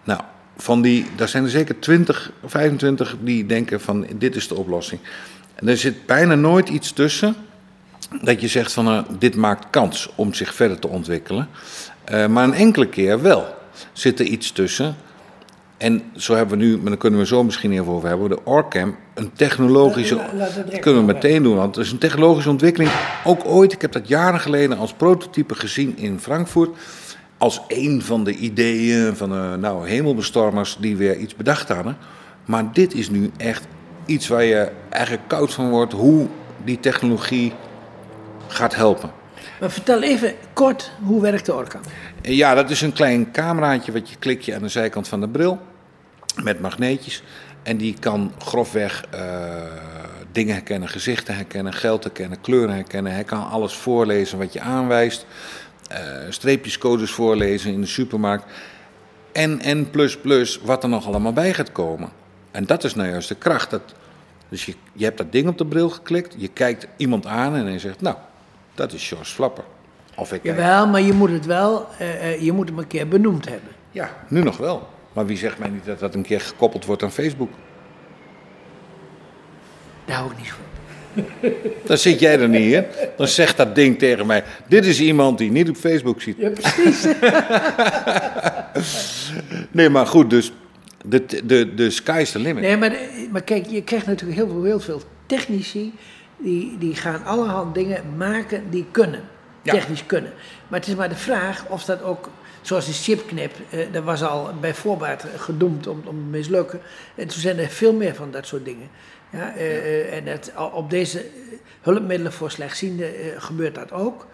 [0.05, 0.21] Nou,
[0.61, 5.01] van die, daar zijn er zeker 20, 25 die denken van dit is de oplossing.
[5.55, 7.35] En er zit bijna nooit iets tussen
[8.23, 11.49] dat je zegt van uh, dit maakt kans om zich verder te ontwikkelen.
[12.13, 13.55] Uh, maar een enkele keer wel
[13.93, 14.97] zit er iets tussen.
[15.77, 18.45] En zo hebben we nu, maar daar kunnen we zo misschien even over hebben, de
[18.45, 20.21] Orcam, een technologische.
[20.71, 22.93] Dat kunnen we meteen doen, want het is een technologische ontwikkeling.
[23.25, 26.71] Ook ooit, ik heb dat jaren geleden als prototype gezien in Frankfurt
[27.41, 31.97] als een van de ideeën van uh, nou, hemelbestormers die weer iets bedacht hadden.
[32.45, 33.67] Maar dit is nu echt
[34.07, 36.27] iets waar je eigenlijk koud van wordt hoe
[36.65, 37.53] die technologie
[38.47, 39.11] gaat helpen.
[39.61, 41.81] Maar vertel even kort, hoe werkt de Orca?
[42.23, 45.29] Ja, dat is een klein cameraatje wat je klik je aan de zijkant van de
[45.29, 45.59] bril
[46.43, 47.23] met magneetjes.
[47.63, 49.21] En die kan grofweg uh,
[50.33, 53.13] dingen herkennen, gezichten herkennen, geld herkennen, kleuren herkennen.
[53.13, 55.27] Hij kan alles voorlezen wat je aanwijst
[56.29, 58.45] streepjescodes voorlezen in de supermarkt.
[59.33, 62.09] En, en plus plus wat er nog allemaal bij gaat komen.
[62.51, 63.71] En dat is nou juist de kracht.
[63.71, 63.95] Dat,
[64.49, 67.73] dus je, je hebt dat ding op de bril geklikt, je kijkt iemand aan en
[67.73, 68.17] je zegt, nou,
[68.75, 69.65] dat is George Flapper.
[70.17, 73.49] Of ik Jawel, maar je moet het wel, uh, je moet hem een keer benoemd
[73.49, 73.71] hebben.
[73.91, 74.89] Ja, nu nog wel.
[75.13, 77.51] Maar wie zegt mij niet dat dat een keer gekoppeld wordt aan Facebook?
[80.05, 80.70] Daar hou ik niet voor.
[81.87, 82.85] Dan zit jij er niet in.
[83.17, 86.37] Dan zegt dat ding tegen mij: Dit is iemand die niet op Facebook ziet.
[86.39, 87.07] Ja, precies.
[89.71, 90.53] nee, maar goed, dus
[91.05, 92.63] de, de, de sky is the limit.
[92.63, 92.93] Nee, maar,
[93.31, 95.93] maar kijk, je krijgt natuurlijk heel veel, heel veel technici.
[96.37, 99.21] Die, die gaan allerhand dingen maken die kunnen.
[99.63, 100.33] Technisch kunnen.
[100.69, 102.31] Maar het is maar de vraag of dat ook
[102.61, 106.81] zoals die chipknip, eh, dat was al bij voorbaat gedoemd om, om te mislukken.
[107.15, 108.89] En toen zijn er veel meer van dat soort dingen.
[109.33, 111.27] Ja, uh, uh, en het, op deze
[111.81, 114.27] hulpmiddelen voor slechtzienden uh, gebeurt dat ook.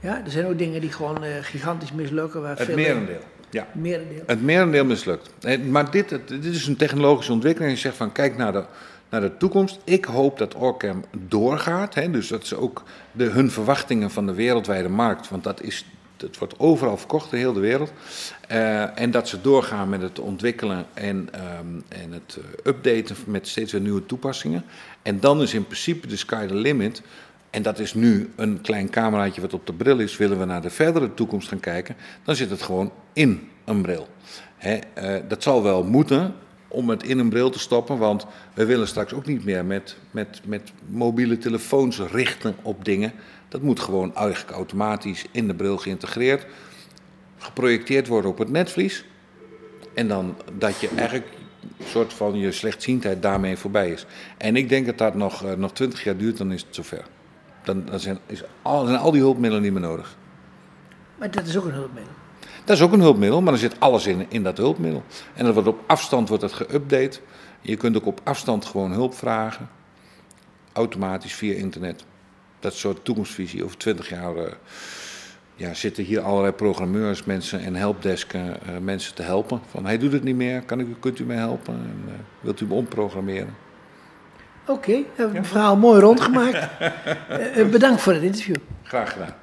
[0.00, 2.42] Ja, er zijn ook dingen die gewoon gigantisch mislukken.
[2.42, 3.20] Waar het veel merendeel.
[3.50, 3.66] Ja.
[3.72, 4.22] merendeel.
[4.26, 5.30] Het merendeel mislukt.
[5.68, 7.72] Maar dit, dit is een technologische ontwikkeling.
[7.72, 8.64] Je zegt van kijk naar de,
[9.08, 9.80] naar de toekomst.
[9.84, 11.94] Ik hoop dat Orcam doorgaat.
[11.94, 12.82] Hè, dus dat ze ook
[13.12, 15.84] de, hun verwachtingen van de wereldwijde markt, want dat is
[16.20, 17.92] het wordt overal verkocht de wereld.
[18.52, 23.48] Uh, en dat ze doorgaan met het ontwikkelen en, um, en het eh, updaten met
[23.48, 24.64] steeds weer nieuwe toepassingen.
[25.02, 27.02] En dan is in principe de sky the limit.
[27.50, 30.16] En dat is nu een klein cameraatje wat op de bril is.
[30.16, 34.08] Willen we naar de verdere toekomst gaan kijken, dan zit het gewoon in een bril.
[34.56, 36.34] Hè, uh, dat zal wel moeten
[36.68, 39.96] om het in een bril te stoppen, want we willen straks ook niet meer met,
[40.10, 43.12] met, met mobiele telefoons richten op dingen.
[43.50, 46.46] Dat moet gewoon eigenlijk automatisch in de bril geïntegreerd,
[47.38, 49.04] geprojecteerd worden op het netvlies.
[49.94, 51.26] En dan dat je eigenlijk
[51.78, 54.06] een soort van je slechtziendheid daarmee voorbij is.
[54.36, 57.04] En ik denk dat dat nog, uh, nog 20 jaar duurt, dan is het zover.
[57.64, 60.16] Dan, dan zijn, is al, zijn al die hulpmiddelen niet meer nodig.
[61.18, 62.12] Maar dat is ook een hulpmiddel.
[62.64, 65.02] Dat is ook een hulpmiddel, maar er zit alles in, in dat hulpmiddel.
[65.34, 67.20] En dat wordt op afstand wordt dat geüpdate.
[67.60, 69.68] Je kunt ook op afstand gewoon hulp vragen.
[70.72, 72.04] Automatisch via internet
[72.60, 73.64] dat soort toekomstvisie.
[73.64, 74.42] Over twintig jaar uh,
[75.54, 79.60] ja, zitten hier allerlei programmeurs, mensen en helpdesken uh, mensen te helpen.
[79.70, 81.74] Van hij doet het niet meer, kan ik, kunt u mij helpen?
[81.74, 83.54] En, uh, wilt u me omprogrammeren?
[84.66, 86.68] Oké, okay, hebben we een verhaal mooi rondgemaakt.
[87.70, 88.56] bedankt voor het interview.
[88.82, 89.34] Graag gedaan.